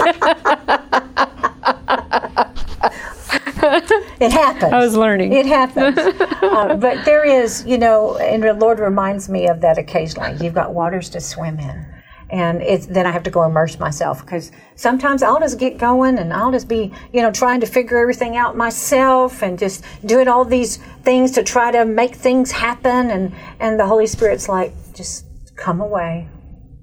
it 4.21 4.31
happens. 4.31 4.73
I 4.73 4.79
was 4.79 4.97
learning. 4.97 5.33
It 5.33 5.45
happens. 5.45 5.99
uh, 5.99 6.77
but 6.77 7.05
there 7.05 7.25
is, 7.25 7.65
you 7.67 7.79
know, 7.79 8.17
and 8.19 8.43
the 8.43 8.55
Lord 8.55 8.79
reminds 8.79 9.29
me 9.29 9.49
of 9.49 9.61
that 9.63 9.77
occasionally. 9.77 10.37
You've 10.41 10.55
got 10.55 10.73
waters 10.73 11.09
to 11.11 11.21
swim 11.21 11.59
in 11.59 11.85
and 12.31 12.61
it's 12.63 12.87
then 12.87 13.07
I 13.07 13.13
have 13.13 13.23
to 13.25 13.31
go 13.31 13.45
immerse 13.45 13.79
myself 13.79 14.21
because 14.21 14.51
sometimes 14.75 15.23
I'll 15.23 15.39
just 15.39 15.59
get 15.59 15.79
going 15.79 16.19
and 16.19 16.33
I'll 16.33 16.51
just 16.51 16.69
be 16.69 16.93
you 17.13 17.23
know 17.23 17.31
trying 17.31 17.61
to 17.61 17.67
figure 17.67 17.99
everything 17.99 18.37
out 18.37 18.57
myself 18.57 19.43
and 19.43 19.59
just 19.59 19.85
doing 20.05 20.29
all 20.29 20.45
these 20.45 20.79
things 21.03 21.31
to 21.33 21.43
try 21.43 21.71
to 21.71 21.85
make 21.85 22.15
things 22.15 22.51
happen 22.51 23.11
and 23.11 23.35
and 23.61 23.79
the 23.79 23.87
Holy 23.87 24.07
Spirit's 24.07 24.49
like 24.49 24.73
just 24.95 25.27
come 25.57 25.81
away, 25.81 26.29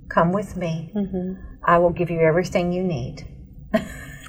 come 0.10 0.32
with 0.32 0.56
me. 0.56 0.92
Mm-hmm. 0.96 1.34
I 1.66 1.78
will 1.78 1.92
give 1.92 2.10
you 2.10 2.20
everything 2.20 2.74
you 2.74 2.84
need. 2.84 3.28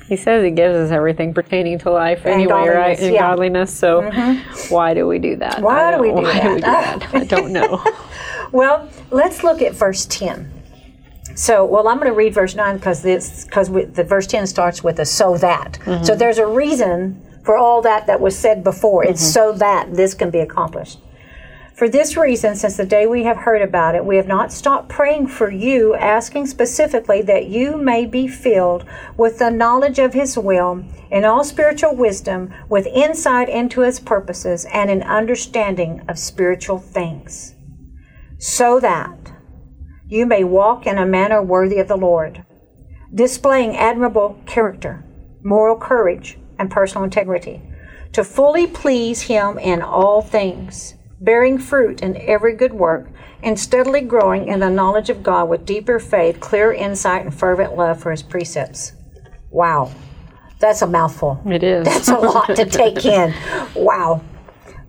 He 0.08 0.16
says 0.16 0.44
he 0.44 0.50
gives 0.50 0.76
us 0.76 0.90
everything 0.90 1.32
pertaining 1.32 1.78
to 1.78 1.90
life 1.90 2.26
and 2.26 2.34
anyway, 2.34 2.68
right? 2.68 2.98
And 2.98 3.14
yeah. 3.14 3.20
godliness. 3.20 3.74
So 3.74 4.02
mm-hmm. 4.02 4.74
why 4.74 4.92
do 4.92 5.06
we 5.06 5.18
do 5.18 5.36
that? 5.36 5.62
Why 5.62 5.92
do 5.92 5.98
we 6.02 6.08
do 6.08 6.14
why 6.22 6.32
that? 6.34 6.42
Do 6.42 6.48
we 6.48 6.54
do 6.56 6.60
that? 6.60 7.14
I 7.14 7.24
don't 7.24 7.52
know. 7.52 7.82
well, 8.52 8.88
let's 9.10 9.42
look 9.42 9.62
at 9.62 9.72
verse 9.72 10.04
10. 10.06 10.53
So, 11.34 11.64
well, 11.64 11.88
I'm 11.88 11.96
going 11.98 12.08
to 12.10 12.16
read 12.16 12.34
verse 12.34 12.54
9 12.54 12.76
because 12.76 13.02
this 13.02 13.44
because 13.44 13.68
the 13.68 14.04
verse 14.04 14.26
10 14.26 14.46
starts 14.46 14.84
with 14.84 14.98
a 15.00 15.04
so 15.04 15.36
that. 15.38 15.78
Mm-hmm. 15.84 16.04
So 16.04 16.14
there's 16.14 16.38
a 16.38 16.46
reason 16.46 17.20
for 17.44 17.56
all 17.56 17.82
that 17.82 18.06
that 18.06 18.20
was 18.20 18.38
said 18.38 18.64
before. 18.64 19.04
It's 19.04 19.22
mm-hmm. 19.22 19.32
so 19.32 19.52
that 19.52 19.94
this 19.94 20.14
can 20.14 20.30
be 20.30 20.38
accomplished. 20.38 20.98
For 21.74 21.88
this 21.88 22.16
reason, 22.16 22.54
since 22.54 22.76
the 22.76 22.86
day 22.86 23.08
we 23.08 23.24
have 23.24 23.38
heard 23.38 23.60
about 23.60 23.96
it, 23.96 24.04
we 24.04 24.14
have 24.14 24.28
not 24.28 24.52
stopped 24.52 24.88
praying 24.88 25.26
for 25.26 25.50
you, 25.50 25.96
asking 25.96 26.46
specifically 26.46 27.20
that 27.22 27.46
you 27.46 27.76
may 27.76 28.06
be 28.06 28.28
filled 28.28 28.84
with 29.16 29.40
the 29.40 29.50
knowledge 29.50 29.98
of 29.98 30.14
His 30.14 30.38
will 30.38 30.84
in 31.10 31.24
all 31.24 31.42
spiritual 31.42 31.96
wisdom, 31.96 32.54
with 32.68 32.86
insight 32.86 33.48
into 33.48 33.80
His 33.80 33.98
purposes, 33.98 34.66
and 34.72 34.88
an 34.88 35.02
understanding 35.02 36.00
of 36.08 36.16
spiritual 36.16 36.78
things. 36.78 37.56
So 38.38 38.78
that 38.78 39.23
you 40.14 40.26
may 40.26 40.44
walk 40.44 40.86
in 40.86 40.96
a 40.96 41.04
manner 41.04 41.42
worthy 41.42 41.80
of 41.80 41.88
the 41.88 41.96
Lord, 41.96 42.44
displaying 43.12 43.76
admirable 43.76 44.40
character, 44.46 45.04
moral 45.42 45.76
courage, 45.76 46.38
and 46.56 46.70
personal 46.70 47.02
integrity, 47.02 47.60
to 48.12 48.22
fully 48.22 48.68
please 48.68 49.22
Him 49.22 49.58
in 49.58 49.82
all 49.82 50.22
things, 50.22 50.94
bearing 51.20 51.58
fruit 51.58 52.00
in 52.00 52.16
every 52.16 52.54
good 52.54 52.72
work, 52.72 53.08
and 53.42 53.58
steadily 53.58 54.02
growing 54.02 54.46
in 54.46 54.60
the 54.60 54.70
knowledge 54.70 55.10
of 55.10 55.24
God 55.24 55.48
with 55.48 55.66
deeper 55.66 55.98
faith, 55.98 56.38
clear 56.38 56.72
insight, 56.72 57.24
and 57.24 57.34
fervent 57.34 57.76
love 57.76 58.00
for 58.00 58.12
His 58.12 58.22
precepts. 58.22 58.92
Wow. 59.50 59.90
That's 60.60 60.82
a 60.82 60.86
mouthful. 60.86 61.42
It 61.44 61.64
is. 61.64 61.86
That's 61.86 62.08
a 62.08 62.18
lot 62.18 62.54
to 62.54 62.64
take 62.64 63.04
in. 63.04 63.34
Wow. 63.74 64.22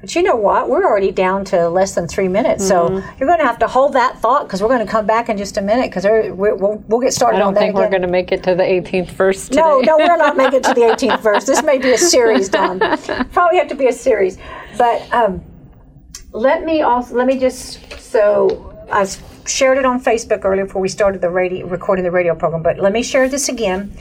But 0.05 0.13
you 0.13 0.21
know 0.21 0.35
what? 0.35 0.69
We're 0.69 0.85
already 0.85 1.11
down 1.11 1.45
to 1.45 1.67
less 1.67 1.95
than 1.95 2.07
three 2.07 2.27
minutes. 2.27 2.69
Mm-hmm. 2.69 2.99
So 2.99 3.15
you're 3.17 3.27
going 3.27 3.39
to 3.39 3.45
have 3.45 3.57
to 3.57 3.67
hold 3.67 3.93
that 3.93 4.19
thought 4.19 4.43
because 4.43 4.61
we're 4.61 4.67
going 4.67 4.85
to 4.85 4.91
come 4.91 5.07
back 5.07 5.29
in 5.29 5.37
just 5.39 5.57
a 5.57 5.63
minute 5.63 5.89
because 5.89 6.03
we'll, 6.05 6.83
we'll 6.87 6.99
get 6.99 7.11
started 7.11 7.37
I 7.37 7.39
don't 7.39 7.55
think 7.55 7.73
we're 7.73 7.89
going 7.89 8.03
to 8.03 8.07
make 8.07 8.31
it 8.31 8.43
to 8.43 8.53
the 8.53 8.61
18th 8.61 9.09
verse 9.09 9.49
today. 9.49 9.61
No, 9.61 9.79
no, 9.79 9.97
we're 9.97 10.15
not 10.15 10.37
making 10.37 10.59
it 10.59 10.63
to 10.65 10.75
the 10.75 10.81
18th 10.81 11.21
verse. 11.21 11.45
This 11.47 11.63
may 11.63 11.79
be 11.79 11.91
a 11.91 11.97
series, 11.97 12.49
Dawn. 12.49 12.77
Probably 13.31 13.57
have 13.57 13.67
to 13.69 13.75
be 13.75 13.87
a 13.87 13.91
series. 13.91 14.37
But 14.77 15.11
um, 15.11 15.43
let 16.33 16.63
me 16.63 16.83
also, 16.83 17.15
let 17.15 17.25
me 17.25 17.39
just, 17.39 17.99
so 17.99 18.77
I 18.91 19.07
shared 19.47 19.79
it 19.79 19.85
on 19.85 19.99
Facebook 19.99 20.45
earlier 20.45 20.65
before 20.65 20.83
we 20.83 20.89
started 20.89 21.19
the 21.19 21.31
radio, 21.31 21.65
recording 21.65 22.03
the 22.03 22.11
radio 22.11 22.35
program, 22.35 22.61
but 22.61 22.77
let 22.77 22.93
me 22.93 23.01
share 23.01 23.27
this 23.27 23.49
again. 23.49 23.91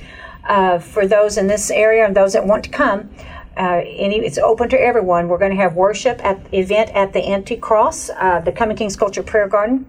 Uh, 0.47 0.79
for 0.79 1.07
those 1.07 1.39
in 1.39 1.47
this 1.47 1.71
area 1.71 2.05
and 2.05 2.15
those 2.15 2.35
that 2.35 2.47
want 2.47 2.63
to 2.63 2.69
come, 2.69 3.09
uh, 3.57 3.83
any, 3.85 4.19
it's 4.19 4.39
open 4.39 4.69
to 4.71 4.81
everyone. 4.81 5.29
We're 5.29 5.39
going 5.39 5.53
to 5.53 5.57
have 5.57 5.75
worship 5.75 6.25
at 6.25 6.53
event 6.53 6.91
at 6.91 7.13
the 7.13 7.21
Empty 7.21 7.57
Cross, 7.57 8.11
uh, 8.11 8.41
the 8.41 8.53
Coming 8.53 8.77
King 8.77 8.91
Sculpture 8.91 9.23
Prayer 9.23 9.49
Garden, 9.49 9.87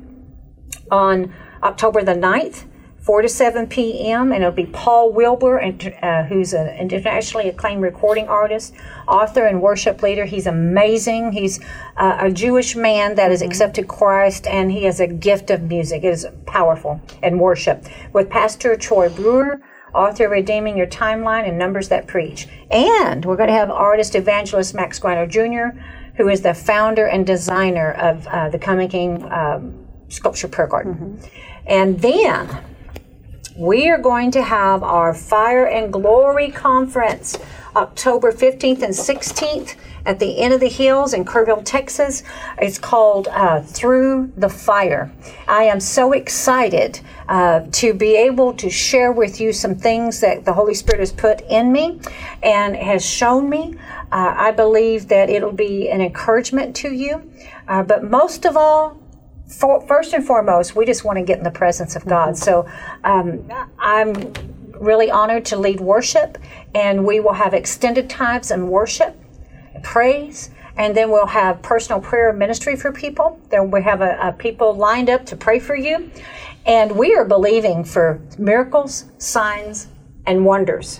on 0.91 1.33
October 1.63 2.03
the 2.03 2.13
9th 2.13 2.65
4 3.05 3.21
to 3.21 3.29
7 3.29 3.67
p.m. 3.67 4.31
and 4.31 4.43
it'll 4.43 4.51
be 4.51 4.65
Paul 4.65 5.13
Wilbur, 5.13 5.61
uh, 5.61 6.23
who's 6.23 6.53
an 6.53 6.75
internationally 6.75 7.47
acclaimed 7.49 7.83
recording 7.83 8.27
artist, 8.27 8.73
author, 9.07 9.45
and 9.45 9.61
worship 9.61 10.01
leader. 10.01 10.25
He's 10.25 10.47
amazing. 10.47 11.31
He's 11.31 11.59
uh, 11.97 12.17
a 12.19 12.31
Jewish 12.31 12.75
man 12.75 13.13
that 13.13 13.29
has 13.29 13.41
mm-hmm. 13.41 13.51
accepted 13.51 13.87
Christ, 13.87 14.47
and 14.47 14.71
he 14.71 14.85
has 14.85 14.99
a 14.99 15.05
gift 15.05 15.51
of 15.51 15.61
music. 15.61 16.03
It 16.03 16.07
is 16.07 16.25
powerful 16.47 16.99
and 17.21 17.39
worship 17.39 17.85
with 18.11 18.27
Pastor 18.27 18.75
Troy 18.75 19.07
Brewer 19.09 19.61
author 19.95 20.27
Redeeming 20.27 20.77
Your 20.77 20.87
Timeline 20.87 21.47
and 21.47 21.57
Numbers 21.57 21.89
That 21.89 22.07
Preach. 22.07 22.47
And 22.69 23.23
we're 23.25 23.37
going 23.37 23.47
to 23.47 23.53
have 23.53 23.71
artist 23.71 24.15
evangelist 24.15 24.75
Max 24.75 24.99
Greiner 24.99 25.29
Jr., 25.29 25.79
who 26.17 26.29
is 26.29 26.41
the 26.41 26.53
founder 26.53 27.07
and 27.07 27.25
designer 27.25 27.93
of 27.93 28.27
uh, 28.27 28.49
the 28.49 28.59
Coming 28.59 28.89
King 28.89 29.31
um, 29.31 29.85
Sculpture 30.09 30.47
Prayer 30.47 30.67
Garden. 30.67 30.93
Mm-hmm. 30.93 31.25
And 31.67 32.01
then 32.01 32.63
we 33.57 33.89
are 33.89 33.97
going 33.97 34.31
to 34.31 34.41
have 34.41 34.83
our 34.83 35.13
Fire 35.13 35.65
and 35.65 35.91
Glory 35.91 36.51
Conference 36.51 37.37
October 37.75 38.31
15th 38.31 38.81
and 38.81 38.93
16th 38.93 39.75
at 40.05 40.19
the 40.19 40.29
Inn 40.29 40.51
of 40.51 40.59
the 40.59 40.69
Hills 40.69 41.13
in 41.13 41.25
Kerrville, 41.25 41.63
Texas. 41.65 42.23
It's 42.59 42.77
called 42.77 43.27
uh, 43.29 43.61
Through 43.61 44.31
the 44.37 44.49
Fire. 44.49 45.11
I 45.47 45.63
am 45.63 45.79
so 45.79 46.13
excited 46.13 46.99
uh, 47.27 47.61
to 47.71 47.93
be 47.93 48.15
able 48.15 48.53
to 48.53 48.69
share 48.69 49.11
with 49.11 49.41
you 49.41 49.51
some 49.51 49.75
things 49.75 50.19
that 50.21 50.45
the 50.45 50.53
Holy 50.53 50.73
Spirit 50.73 50.99
has 50.99 51.11
put 51.11 51.41
in 51.41 51.71
me 51.71 51.99
and 52.43 52.75
has 52.75 53.05
shown 53.05 53.49
me. 53.49 53.75
Uh, 54.11 54.33
I 54.37 54.51
believe 54.51 55.07
that 55.07 55.29
it'll 55.29 55.51
be 55.51 55.89
an 55.89 56.01
encouragement 56.01 56.75
to 56.77 56.93
you. 56.93 57.31
Uh, 57.67 57.83
but 57.83 58.03
most 58.03 58.45
of 58.45 58.55
all, 58.55 58.97
for, 59.47 59.85
first 59.87 60.13
and 60.13 60.25
foremost, 60.25 60.75
we 60.75 60.85
just 60.85 61.03
want 61.03 61.17
to 61.17 61.23
get 61.23 61.37
in 61.37 61.43
the 61.43 61.51
presence 61.51 61.95
of 61.95 62.05
God. 62.05 62.35
Mm-hmm. 62.35 62.43
So 62.43 62.67
um, 63.03 63.49
I'm 63.79 64.33
really 64.79 65.09
honored 65.09 65.45
to 65.45 65.57
lead 65.57 65.79
worship, 65.79 66.37
and 66.73 67.05
we 67.05 67.19
will 67.19 67.33
have 67.33 67.53
extended 67.53 68.09
times 68.09 68.51
in 68.51 68.67
worship, 68.67 69.15
praise, 69.85 70.49
and 70.75 70.97
then 70.97 71.09
we'll 71.09 71.27
have 71.27 71.61
personal 71.61 72.01
prayer 72.01 72.33
ministry 72.33 72.75
for 72.75 72.91
people. 72.91 73.39
Then 73.49 73.71
we 73.71 73.81
have 73.83 74.01
a, 74.01 74.17
a 74.19 74.33
people 74.33 74.73
lined 74.73 75.09
up 75.09 75.25
to 75.27 75.35
pray 75.37 75.59
for 75.59 75.75
you, 75.75 76.11
and 76.65 76.91
we 76.97 77.15
are 77.15 77.23
believing 77.23 77.85
for 77.85 78.19
miracles, 78.37 79.05
signs, 79.19 79.87
and 80.25 80.43
wonders. 80.43 80.99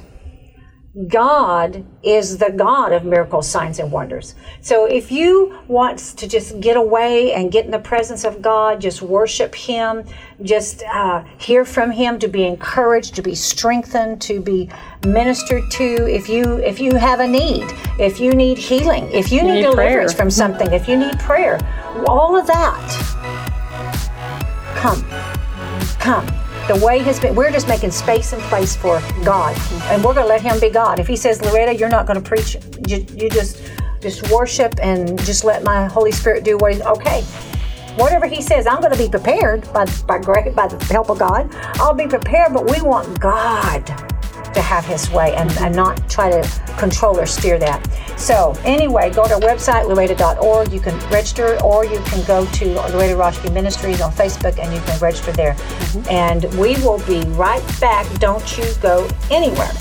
God 1.10 1.84
is 2.04 2.38
the 2.38 2.52
God 2.52 2.94
of 2.94 3.04
miracles, 3.04 3.50
signs, 3.50 3.80
and 3.80 3.92
wonders. 3.92 4.34
So 4.62 4.86
if 4.86 5.12
you 5.12 5.60
want 5.68 6.00
to 6.00 6.26
just 6.26 6.62
get 6.62 6.78
away 6.78 7.34
and 7.34 7.52
get 7.52 7.66
in 7.66 7.72
the 7.72 7.80
presence 7.80 8.24
of 8.24 8.42
God, 8.42 8.80
just 8.80 9.02
worship 9.02 9.54
Him, 9.54 10.06
just 10.42 10.84
uh, 10.84 11.26
hear 11.38 11.66
from 11.66 11.92
Him, 11.92 12.18
to 12.20 12.30
be 12.30 12.46
encouraged, 12.46 13.14
to 13.16 13.22
be 13.22 13.36
strengthened, 13.36 14.22
to 14.22 14.40
be 14.40 14.70
ministered 15.06 15.70
to. 15.72 16.08
If 16.08 16.30
you 16.30 16.60
if 16.60 16.80
you 16.80 16.96
have 16.96 17.20
a 17.20 17.28
need, 17.28 17.66
if 18.00 18.22
you 18.22 18.32
need 18.32 18.58
healing, 18.58 19.12
if 19.12 19.34
you, 19.34 19.40
you 19.40 19.44
need, 19.44 19.54
need, 19.56 19.62
deliverance 19.64 20.14
prayer. 20.14 20.18
from 20.18 20.32
something, 20.32 20.72
if 20.72 20.88
you 20.88 20.96
need 20.96 21.20
prayer, 21.20 21.60
all 22.08 22.38
of 22.38 22.48
that, 22.48 22.88
come, 24.78 25.04
come 26.00 26.45
the 26.68 26.80
way 26.84 27.00
has 27.00 27.20
been, 27.20 27.36
we're 27.36 27.52
just 27.52 27.68
making 27.68 27.92
space 27.92 28.34
and 28.34 28.42
place 28.44 28.76
for 28.76 29.00
God. 29.24 29.56
And 29.92 30.04
we're 30.04 30.14
going 30.14 30.26
to 30.26 30.30
let 30.30 30.42
Him 30.42 30.60
be 30.60 30.70
God. 30.70 31.00
If 31.00 31.08
He 31.08 31.16
says, 31.16 31.42
Loretta, 31.42 31.76
you're 31.76 31.90
not 31.90 32.08
going 32.08 32.22
to 32.22 32.28
preach, 32.28 32.58
you, 32.88 33.06
you 33.16 33.30
just 33.30 33.62
just 34.02 34.32
worship 34.32 34.76
and 34.84 35.18
just 35.26 35.44
let 35.44 35.64
my 35.64 35.86
Holy 35.88 36.12
Spirit 36.12 36.44
do 36.44 36.58
what 36.58 36.74
He's 36.74 36.82
okay. 36.84 37.24
Whatever 37.96 38.28
He 38.28 38.42
says, 38.42 38.68
I'm 38.68 38.80
going 38.80 38.92
to 38.92 38.98
be 38.98 39.10
prepared 39.10 39.62
by, 39.74 39.86
by, 40.08 40.20
by 40.20 40.68
the 40.68 40.88
help 40.92 41.10
of 41.10 41.18
God. 41.18 41.50
I'll 41.76 41.94
be 41.94 42.08
prepared, 42.08 42.54
but 42.54 42.70
we 42.70 42.82
want 42.82 43.20
God 43.20 44.15
to 44.56 44.62
have 44.62 44.86
his 44.86 45.10
way 45.12 45.36
and, 45.36 45.52
and 45.60 45.76
not 45.76 46.10
try 46.10 46.30
to 46.30 46.42
control 46.78 47.20
or 47.20 47.26
steer 47.26 47.60
that. 47.60 47.86
So, 48.18 48.56
anyway, 48.64 49.12
go 49.12 49.28
to 49.28 49.36
our 49.36 49.40
website, 49.40 49.88
loretta.org. 49.88 50.72
You 50.72 50.80
can 50.80 50.98
register, 51.10 51.62
or 51.64 51.86
you 51.86 52.00
can 52.06 52.26
go 52.26 52.46
to 52.46 52.66
Loretta 52.66 53.16
Roschke 53.16 53.54
Ministries 53.54 54.02
on 54.02 54.12
Facebook 54.12 54.58
and 54.58 54.74
you 54.74 54.80
can 54.82 55.00
register 55.00 55.32
there. 55.34 55.54
Mm-hmm. 55.54 56.10
And 56.10 56.44
we 56.56 56.76
will 56.84 57.00
be 57.06 57.22
right 57.32 57.64
back. 57.80 58.12
Don't 58.20 58.58
you 58.58 58.66
go 58.82 59.08
anywhere. 59.30 59.72